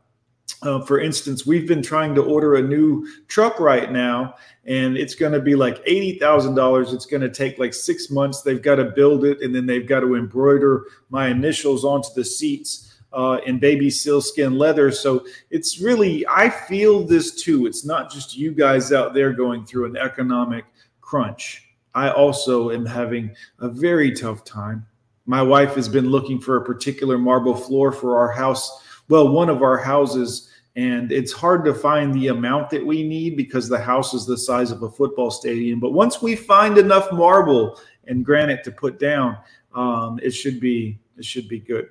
uh, 0.62 0.80
for 0.82 1.00
instance, 1.00 1.46
we've 1.46 1.66
been 1.66 1.82
trying 1.82 2.14
to 2.14 2.22
order 2.22 2.56
a 2.56 2.62
new 2.62 3.06
truck 3.28 3.58
right 3.60 3.90
now, 3.90 4.34
and 4.66 4.96
it's 4.96 5.14
going 5.14 5.32
to 5.32 5.40
be 5.40 5.54
like 5.54 5.80
eighty 5.86 6.18
thousand 6.18 6.54
dollars. 6.54 6.92
It's 6.92 7.06
going 7.06 7.22
to 7.22 7.30
take 7.30 7.58
like 7.58 7.72
six 7.72 8.10
months. 8.10 8.42
They've 8.42 8.60
got 8.60 8.76
to 8.76 8.84
build 8.84 9.24
it, 9.24 9.40
and 9.40 9.54
then 9.54 9.66
they've 9.66 9.86
got 9.86 10.00
to 10.00 10.16
embroider 10.16 10.84
my 11.08 11.28
initials 11.28 11.84
onto 11.84 12.10
the 12.14 12.24
seats 12.24 13.00
uh, 13.12 13.38
in 13.46 13.58
baby 13.58 13.88
sealskin 13.88 14.58
leather. 14.58 14.90
So 14.90 15.24
it's 15.50 15.80
really, 15.80 16.26
I 16.28 16.50
feel 16.50 17.04
this 17.04 17.42
too. 17.42 17.66
It's 17.66 17.84
not 17.84 18.12
just 18.12 18.36
you 18.36 18.52
guys 18.52 18.92
out 18.92 19.14
there 19.14 19.32
going 19.32 19.64
through 19.64 19.86
an 19.86 19.96
economic 19.96 20.66
crunch. 21.00 21.68
I 21.94 22.10
also 22.10 22.70
am 22.70 22.84
having 22.84 23.34
a 23.60 23.68
very 23.68 24.12
tough 24.12 24.44
time. 24.44 24.86
My 25.24 25.42
wife 25.42 25.74
has 25.74 25.88
been 25.88 26.10
looking 26.10 26.40
for 26.40 26.56
a 26.56 26.64
particular 26.64 27.16
marble 27.16 27.56
floor 27.56 27.92
for 27.92 28.18
our 28.18 28.30
house 28.30 28.84
well, 29.10 29.28
one 29.28 29.48
of 29.50 29.62
our 29.62 29.76
houses, 29.76 30.49
and 30.80 31.12
it's 31.12 31.30
hard 31.30 31.62
to 31.66 31.74
find 31.74 32.14
the 32.14 32.28
amount 32.28 32.70
that 32.70 32.84
we 32.84 33.06
need 33.06 33.36
because 33.36 33.68
the 33.68 33.78
house 33.78 34.14
is 34.14 34.24
the 34.24 34.38
size 34.38 34.70
of 34.70 34.82
a 34.82 34.90
football 34.90 35.30
stadium. 35.30 35.78
But 35.78 35.92
once 35.92 36.22
we 36.22 36.34
find 36.34 36.78
enough 36.78 37.12
marble 37.12 37.78
and 38.06 38.24
granite 38.24 38.64
to 38.64 38.72
put 38.72 38.98
down, 38.98 39.36
um, 39.74 40.18
it 40.22 40.30
should 40.30 40.58
be 40.58 40.98
it 41.18 41.24
should 41.26 41.48
be 41.48 41.60
good. 41.60 41.90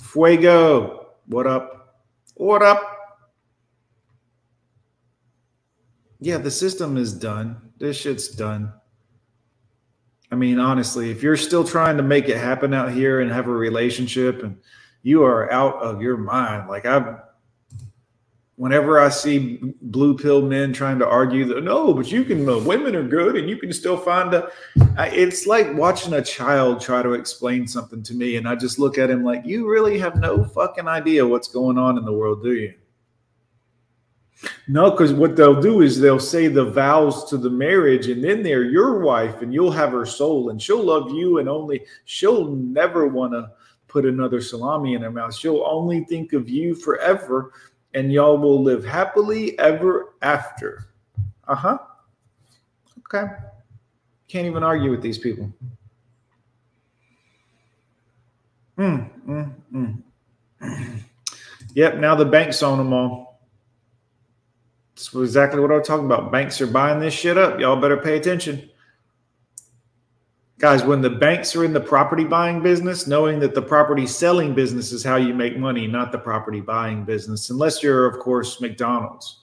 Fuego, 0.00 1.10
what 1.26 1.46
up? 1.46 2.02
What 2.34 2.60
up? 2.60 2.82
Yeah, 6.18 6.38
the 6.38 6.50
system 6.50 6.96
is 6.96 7.12
done. 7.12 7.70
This 7.78 7.96
shit's 7.96 8.26
done. 8.26 8.72
I 10.32 10.34
mean, 10.34 10.58
honestly, 10.58 11.12
if 11.12 11.22
you're 11.22 11.36
still 11.36 11.62
trying 11.62 11.96
to 11.98 12.02
make 12.02 12.28
it 12.28 12.36
happen 12.36 12.74
out 12.74 12.90
here 12.90 13.20
and 13.20 13.30
have 13.30 13.46
a 13.46 13.52
relationship 13.52 14.42
and 14.42 14.58
you 15.06 15.22
are 15.22 15.52
out 15.52 15.76
of 15.76 16.02
your 16.02 16.16
mind. 16.16 16.68
Like 16.68 16.84
I, 16.84 17.14
whenever 18.56 18.98
I 18.98 19.10
see 19.10 19.60
blue 19.82 20.16
pill 20.16 20.42
men 20.42 20.72
trying 20.72 20.98
to 20.98 21.06
argue 21.06 21.44
that 21.44 21.62
no, 21.62 21.92
but 21.92 22.10
you 22.10 22.24
can, 22.24 22.48
uh, 22.48 22.58
women 22.58 22.96
are 22.96 23.06
good 23.06 23.36
and 23.36 23.48
you 23.48 23.58
can 23.58 23.72
still 23.72 23.96
find 23.96 24.32
a, 24.34 24.50
I, 24.96 25.08
it's 25.08 25.46
like 25.46 25.74
watching 25.74 26.14
a 26.14 26.22
child 26.22 26.80
try 26.80 27.02
to 27.02 27.12
explain 27.12 27.66
something 27.66 28.02
to 28.02 28.14
me. 28.14 28.36
And 28.36 28.48
I 28.48 28.54
just 28.54 28.78
look 28.78 28.96
at 28.98 29.10
him 29.10 29.22
like, 29.22 29.44
you 29.44 29.68
really 29.68 29.98
have 29.98 30.16
no 30.16 30.42
fucking 30.42 30.88
idea 30.88 31.26
what's 31.26 31.48
going 31.48 31.76
on 31.76 31.98
in 31.98 32.04
the 32.04 32.12
world, 32.12 32.42
do 32.42 32.54
you? 32.54 32.74
No, 34.68 34.90
because 34.90 35.12
what 35.12 35.36
they'll 35.36 35.60
do 35.60 35.80
is 35.80 35.98
they'll 35.98 36.20
say 36.20 36.46
the 36.46 36.64
vows 36.64 37.28
to 37.30 37.36
the 37.38 37.50
marriage, 37.50 38.08
and 38.08 38.22
then 38.22 38.42
they're 38.42 38.64
your 38.64 39.00
wife, 39.00 39.40
and 39.40 39.52
you'll 39.52 39.70
have 39.70 39.92
her 39.92 40.04
soul, 40.04 40.50
and 40.50 40.60
she'll 40.60 40.82
love 40.82 41.10
you, 41.10 41.38
and 41.38 41.48
only 41.48 41.84
she'll 42.04 42.50
never 42.50 43.06
want 43.06 43.32
to 43.32 43.50
put 43.88 44.04
another 44.04 44.40
salami 44.40 44.94
in 44.94 45.02
her 45.02 45.10
mouth. 45.10 45.34
She'll 45.34 45.64
only 45.64 46.04
think 46.04 46.34
of 46.34 46.50
you 46.50 46.74
forever, 46.74 47.52
and 47.96 48.12
y'all 48.12 48.36
will 48.36 48.62
live 48.62 48.84
happily 48.84 49.58
ever 49.58 50.12
after. 50.20 50.84
Uh 51.48 51.54
huh. 51.54 51.78
Okay. 52.98 53.32
Can't 54.28 54.46
even 54.46 54.62
argue 54.62 54.90
with 54.90 55.00
these 55.00 55.16
people. 55.16 55.50
Mm, 58.78 59.08
mm, 59.26 59.54
mm. 59.72 61.02
yep, 61.74 61.96
now 61.96 62.14
the 62.14 62.26
banks 62.26 62.62
own 62.62 62.76
them 62.76 62.92
all. 62.92 63.40
That's 64.94 65.14
exactly 65.14 65.60
what 65.60 65.72
I 65.72 65.78
was 65.78 65.88
talking 65.88 66.04
about. 66.04 66.30
Banks 66.30 66.60
are 66.60 66.66
buying 66.66 67.00
this 67.00 67.14
shit 67.14 67.38
up. 67.38 67.58
Y'all 67.58 67.80
better 67.80 67.96
pay 67.96 68.18
attention 68.18 68.68
guys, 70.58 70.84
when 70.84 71.00
the 71.00 71.10
banks 71.10 71.54
are 71.54 71.64
in 71.64 71.72
the 71.72 71.80
property 71.80 72.24
buying 72.24 72.62
business, 72.62 73.06
knowing 73.06 73.38
that 73.40 73.54
the 73.54 73.62
property 73.62 74.06
selling 74.06 74.54
business 74.54 74.92
is 74.92 75.04
how 75.04 75.16
you 75.16 75.34
make 75.34 75.58
money, 75.58 75.86
not 75.86 76.12
the 76.12 76.18
property 76.18 76.60
buying 76.60 77.04
business, 77.04 77.50
unless 77.50 77.82
you're, 77.82 78.06
of 78.06 78.18
course, 78.18 78.60
McDonald's. 78.60 79.40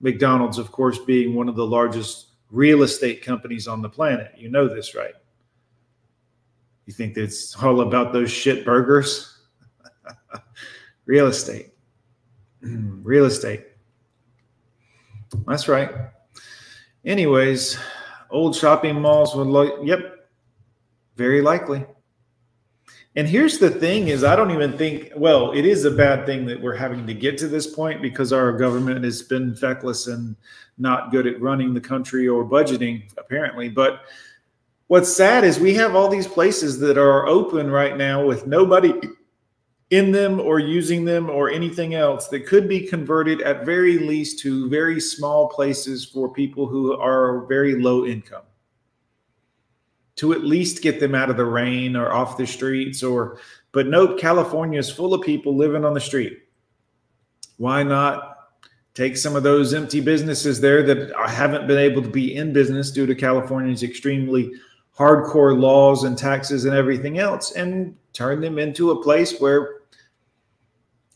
McDonald's, 0.00 0.58
of 0.58 0.70
course, 0.70 0.98
being 0.98 1.34
one 1.34 1.48
of 1.48 1.56
the 1.56 1.66
largest 1.66 2.28
real 2.50 2.82
estate 2.82 3.22
companies 3.22 3.66
on 3.66 3.80
the 3.80 3.88
planet. 3.88 4.32
You 4.36 4.50
know 4.50 4.68
this, 4.68 4.94
right? 4.94 5.14
You 6.86 6.92
think 6.92 7.16
it's 7.16 7.56
all 7.62 7.80
about 7.80 8.12
those 8.12 8.30
shit 8.30 8.64
burgers? 8.64 9.38
real 11.06 11.28
estate. 11.28 11.70
real 12.60 13.24
estate. 13.24 13.64
That's 15.46 15.68
right. 15.68 15.90
Anyways, 17.04 17.78
old 18.30 18.54
shopping 18.54 19.00
malls 19.00 19.34
would 19.34 19.48
like, 19.48 19.72
yep, 19.82 20.23
very 21.16 21.40
likely. 21.40 21.84
And 23.16 23.28
here's 23.28 23.58
the 23.58 23.70
thing 23.70 24.08
is 24.08 24.24
I 24.24 24.34
don't 24.34 24.50
even 24.50 24.76
think 24.76 25.12
well, 25.16 25.52
it 25.52 25.64
is 25.64 25.84
a 25.84 25.90
bad 25.90 26.26
thing 26.26 26.46
that 26.46 26.60
we're 26.60 26.76
having 26.76 27.06
to 27.06 27.14
get 27.14 27.38
to 27.38 27.48
this 27.48 27.66
point 27.66 28.02
because 28.02 28.32
our 28.32 28.52
government 28.52 29.04
has 29.04 29.22
been 29.22 29.54
feckless 29.54 30.08
and 30.08 30.34
not 30.78 31.12
good 31.12 31.26
at 31.26 31.40
running 31.40 31.72
the 31.72 31.80
country 31.80 32.26
or 32.26 32.44
budgeting 32.44 33.04
apparently, 33.16 33.68
but 33.68 34.02
what's 34.88 35.14
sad 35.14 35.44
is 35.44 35.60
we 35.60 35.74
have 35.74 35.94
all 35.94 36.08
these 36.08 36.26
places 36.26 36.78
that 36.80 36.98
are 36.98 37.26
open 37.26 37.70
right 37.70 37.96
now 37.96 38.24
with 38.24 38.46
nobody 38.46 38.92
in 39.90 40.10
them 40.10 40.40
or 40.40 40.58
using 40.58 41.04
them 41.04 41.30
or 41.30 41.50
anything 41.50 41.94
else 41.94 42.26
that 42.28 42.46
could 42.46 42.68
be 42.68 42.80
converted 42.80 43.40
at 43.42 43.64
very 43.64 43.98
least 43.98 44.40
to 44.40 44.68
very 44.68 45.00
small 45.00 45.48
places 45.48 46.04
for 46.04 46.32
people 46.32 46.66
who 46.66 46.98
are 46.98 47.46
very 47.46 47.80
low 47.80 48.04
income 48.04 48.42
to 50.16 50.32
at 50.32 50.44
least 50.44 50.82
get 50.82 51.00
them 51.00 51.14
out 51.14 51.30
of 51.30 51.36
the 51.36 51.44
rain 51.44 51.96
or 51.96 52.12
off 52.12 52.36
the 52.36 52.46
streets 52.46 53.02
or 53.02 53.38
but 53.72 53.86
note 53.86 54.18
california 54.18 54.78
is 54.78 54.90
full 54.90 55.14
of 55.14 55.22
people 55.22 55.56
living 55.56 55.84
on 55.84 55.94
the 55.94 56.00
street. 56.00 56.40
Why 57.56 57.82
not 57.82 58.30
take 58.94 59.16
some 59.16 59.34
of 59.34 59.42
those 59.42 59.74
empty 59.74 60.00
businesses 60.00 60.60
there 60.60 60.82
that 60.84 61.12
haven't 61.28 61.66
been 61.66 61.78
able 61.78 62.02
to 62.02 62.08
be 62.08 62.36
in 62.36 62.52
business 62.52 62.90
due 62.90 63.06
to 63.06 63.14
california's 63.14 63.82
extremely 63.82 64.52
hardcore 64.96 65.58
laws 65.58 66.04
and 66.04 66.16
taxes 66.16 66.64
and 66.64 66.74
everything 66.74 67.18
else 67.18 67.52
and 67.52 67.96
turn 68.12 68.40
them 68.40 68.58
into 68.58 68.92
a 68.92 69.02
place 69.02 69.38
where 69.40 69.80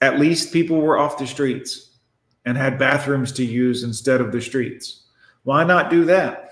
at 0.00 0.18
least 0.18 0.52
people 0.52 0.80
were 0.80 0.98
off 0.98 1.18
the 1.18 1.26
streets 1.26 1.98
and 2.44 2.56
had 2.56 2.78
bathrooms 2.78 3.30
to 3.32 3.44
use 3.44 3.84
instead 3.84 4.20
of 4.20 4.32
the 4.32 4.40
streets? 4.40 5.04
Why 5.44 5.62
not 5.62 5.90
do 5.90 6.04
that 6.06 6.47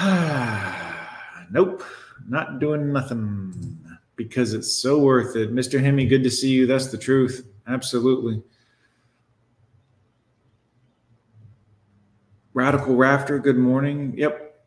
nope, 1.50 1.82
not 2.28 2.60
doing 2.60 2.92
nothing 2.92 3.78
because 4.14 4.54
it's 4.54 4.72
so 4.72 4.98
worth 4.98 5.34
it. 5.34 5.52
Mr. 5.52 5.80
Hemi, 5.80 6.06
good 6.06 6.22
to 6.22 6.30
see 6.30 6.50
you. 6.50 6.66
That's 6.66 6.88
the 6.88 6.98
truth. 6.98 7.46
Absolutely. 7.66 8.42
Radical 12.54 12.94
Rafter, 12.94 13.38
good 13.38 13.58
morning. 13.58 14.14
Yep. 14.16 14.60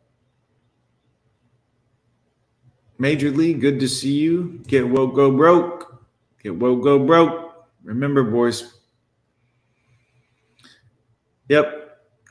Major 2.98 3.30
League, 3.30 3.60
good 3.60 3.80
to 3.80 3.88
see 3.88 4.12
you. 4.12 4.62
Get 4.66 4.86
woke, 4.86 5.14
go 5.14 5.30
broke. 5.30 6.04
Get 6.42 6.54
woke, 6.54 6.82
go 6.82 6.98
broke. 6.98 7.66
Remember, 7.84 8.22
boys. 8.22 8.74
Yep. 11.48 11.81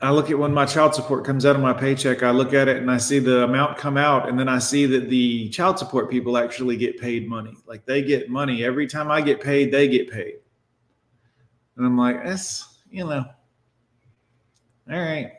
I 0.02 0.10
look 0.10 0.30
at 0.30 0.38
when 0.38 0.52
my 0.52 0.66
child 0.66 0.96
support 0.96 1.24
comes 1.24 1.46
out 1.46 1.54
of 1.54 1.62
my 1.62 1.72
paycheck, 1.72 2.24
I 2.24 2.32
look 2.32 2.52
at 2.52 2.66
it 2.66 2.78
and 2.78 2.90
I 2.90 2.96
see 2.96 3.20
the 3.20 3.44
amount 3.44 3.78
come 3.78 3.96
out, 3.96 4.28
and 4.28 4.36
then 4.36 4.48
I 4.48 4.58
see 4.58 4.84
that 4.86 5.08
the 5.08 5.48
child 5.50 5.78
support 5.78 6.10
people 6.10 6.36
actually 6.36 6.76
get 6.76 7.00
paid 7.00 7.28
money. 7.28 7.54
Like 7.66 7.86
they 7.86 8.02
get 8.02 8.28
money 8.28 8.64
every 8.64 8.88
time 8.88 9.12
I 9.12 9.20
get 9.20 9.40
paid, 9.40 9.70
they 9.72 9.86
get 9.86 10.10
paid. 10.10 10.38
And 11.76 11.86
I'm 11.86 11.96
like, 11.96 12.24
that's, 12.24 12.78
you 12.90 13.04
know, 13.04 13.24
all 14.90 14.98
right. 14.98 15.32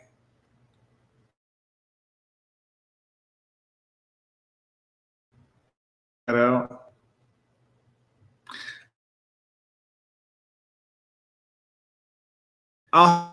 Out. 6.29 6.93
I'll 12.93 13.32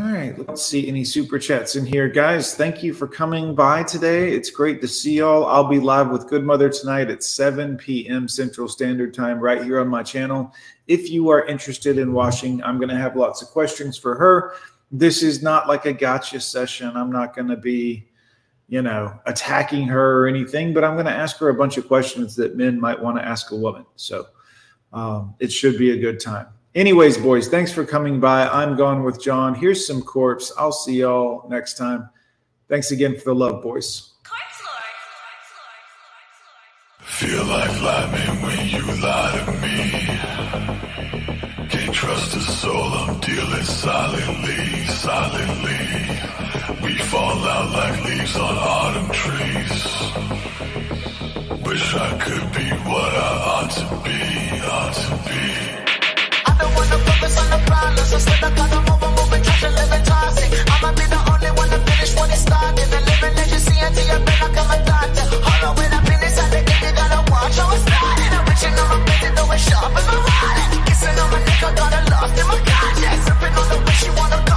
all 0.00 0.06
right, 0.06 0.34
let's 0.48 0.64
see 0.64 0.88
any 0.88 1.04
super 1.04 1.38
chats 1.38 1.76
in 1.76 1.84
here. 1.84 2.08
Guys, 2.08 2.54
thank 2.54 2.82
you 2.82 2.94
for 2.94 3.06
coming 3.06 3.54
by 3.54 3.82
today. 3.82 4.32
It's 4.32 4.50
great 4.50 4.80
to 4.80 4.88
see 4.88 5.18
y'all. 5.18 5.46
I'll 5.46 5.68
be 5.68 5.78
live 5.78 6.10
with 6.10 6.28
Good 6.28 6.44
Mother 6.44 6.70
tonight 6.70 7.10
at 7.10 7.22
7 7.22 7.76
p.m. 7.76 8.26
Central 8.26 8.66
Standard 8.66 9.12
Time 9.12 9.38
right 9.38 9.62
here 9.62 9.78
on 9.80 9.88
my 9.88 10.02
channel. 10.02 10.54
If 10.86 11.10
you 11.10 11.28
are 11.28 11.44
interested 11.44 11.98
in 11.98 12.12
washing, 12.12 12.62
I'm 12.62 12.78
going 12.78 12.88
to 12.88 12.96
have 12.96 13.14
lots 13.14 13.42
of 13.42 13.48
questions 13.48 13.98
for 13.98 14.14
her. 14.14 14.54
This 14.90 15.22
is 15.22 15.42
not 15.42 15.68
like 15.68 15.86
a 15.86 15.92
gotcha 15.92 16.40
session. 16.40 16.96
I'm 16.96 17.12
not 17.12 17.34
going 17.34 17.48
to 17.48 17.56
be, 17.56 18.08
you 18.68 18.82
know, 18.82 19.18
attacking 19.26 19.86
her 19.88 20.22
or 20.22 20.26
anything, 20.26 20.72
but 20.72 20.82
I'm 20.82 20.94
going 20.94 21.06
to 21.06 21.12
ask 21.12 21.36
her 21.38 21.50
a 21.50 21.54
bunch 21.54 21.76
of 21.76 21.86
questions 21.86 22.34
that 22.36 22.56
men 22.56 22.80
might 22.80 23.00
want 23.00 23.18
to 23.18 23.24
ask 23.24 23.50
a 23.52 23.56
woman. 23.56 23.84
So 23.96 24.26
um, 24.92 25.34
it 25.38 25.52
should 25.52 25.78
be 25.78 25.92
a 25.92 25.96
good 25.96 26.20
time. 26.20 26.46
Anyways, 26.74 27.18
boys, 27.18 27.48
thanks 27.48 27.72
for 27.72 27.84
coming 27.84 28.20
by. 28.20 28.46
I'm 28.48 28.76
gone 28.76 29.02
with 29.02 29.20
John. 29.20 29.54
Here's 29.54 29.86
some 29.86 30.02
corpse. 30.02 30.52
I'll 30.56 30.70
see 30.72 31.00
y'all 31.00 31.48
next 31.48 31.76
time. 31.76 32.08
Thanks 32.68 32.92
again 32.92 33.16
for 33.18 33.24
the 33.24 33.34
love, 33.34 33.62
boys. 33.62 34.12
Feel 37.00 37.44
like 37.44 37.82
lying 37.82 38.40
when 38.40 38.68
you 38.68 38.82
lie 39.02 39.44
to 39.44 39.52
me. 39.60 39.90
Can't 41.68 41.94
trust 41.94 42.36
a 42.36 42.40
soul, 42.40 42.72
I'm 42.72 43.20
dealing 43.20 43.62
silently, 43.62 44.86
silently. 44.86 45.78
We 46.82 46.96
fall 46.98 47.36
out 47.46 47.70
like 47.72 48.04
leaves 48.04 48.36
on 48.36 48.56
autumn 48.56 49.10
trees. 49.10 50.39
Wish 51.70 51.94
I 51.94 52.18
could 52.18 52.46
be 52.50 52.66
what 52.82 53.14
I 53.14 53.30
ought 53.46 53.70
to 53.78 53.86
be, 54.02 54.18
ought 54.66 54.90
to 54.90 55.14
be 55.22 55.42
I 56.42 56.52
don't 56.58 56.74
wanna 56.74 56.98
focus 57.06 57.38
on 57.38 57.46
the 57.46 57.60
problems. 57.62 58.10
Instead, 58.10 58.42
I 58.42 58.50
gotta 58.58 58.80
move 58.90 58.98
move 58.98 59.32
and 59.38 59.44
trash 59.46 59.62
and 59.62 59.74
live 59.78 59.92
and 59.94 60.04
toxic. 60.04 60.50
I'ma 60.66 60.90
be 60.98 61.06
the 61.06 61.20
only 61.30 61.50
one 61.54 61.70
to 61.70 61.78
finish 61.86 62.12
when 62.18 62.28
it 62.34 62.42
started. 62.42 62.86
The 62.90 62.98
living 63.06 63.34
legacy 63.38 63.76
until 63.86 64.02
you're 64.02 64.18
been 64.18 64.38
like 64.42 64.58
I'm 64.58 64.66
a 64.66 64.78
doctor. 64.82 65.24
Hold 65.30 65.62
on, 65.62 65.72
when 65.78 65.90
I 65.94 66.00
finish, 66.10 66.34
I 66.42 66.46
think 66.50 66.66
you 66.74 66.90
gotta 66.90 67.20
watch 67.30 67.54
how 67.54 67.70
it's 67.70 67.86
started. 67.86 68.30
I'm 68.34 68.44
reaching 68.50 68.74
on 68.74 68.86
my 68.90 68.98
bed, 69.06 69.30
though 69.38 69.54
it's 69.54 69.62
sharp 69.62 69.94
as 69.94 70.06
my 70.10 70.18
wallet. 70.26 70.70
Kissing 70.90 71.18
on 71.22 71.28
my 71.30 71.38
neck, 71.38 71.62
I 71.62 71.70
got 71.78 71.92
a 71.94 72.00
lost 72.10 72.34
in 72.34 72.46
my 72.50 72.58
conscience. 72.66 73.22
Ripping 73.30 73.54
on 73.54 73.66
the 73.70 73.78
way 73.86 73.94
she 73.94 74.10
wanna 74.18 74.49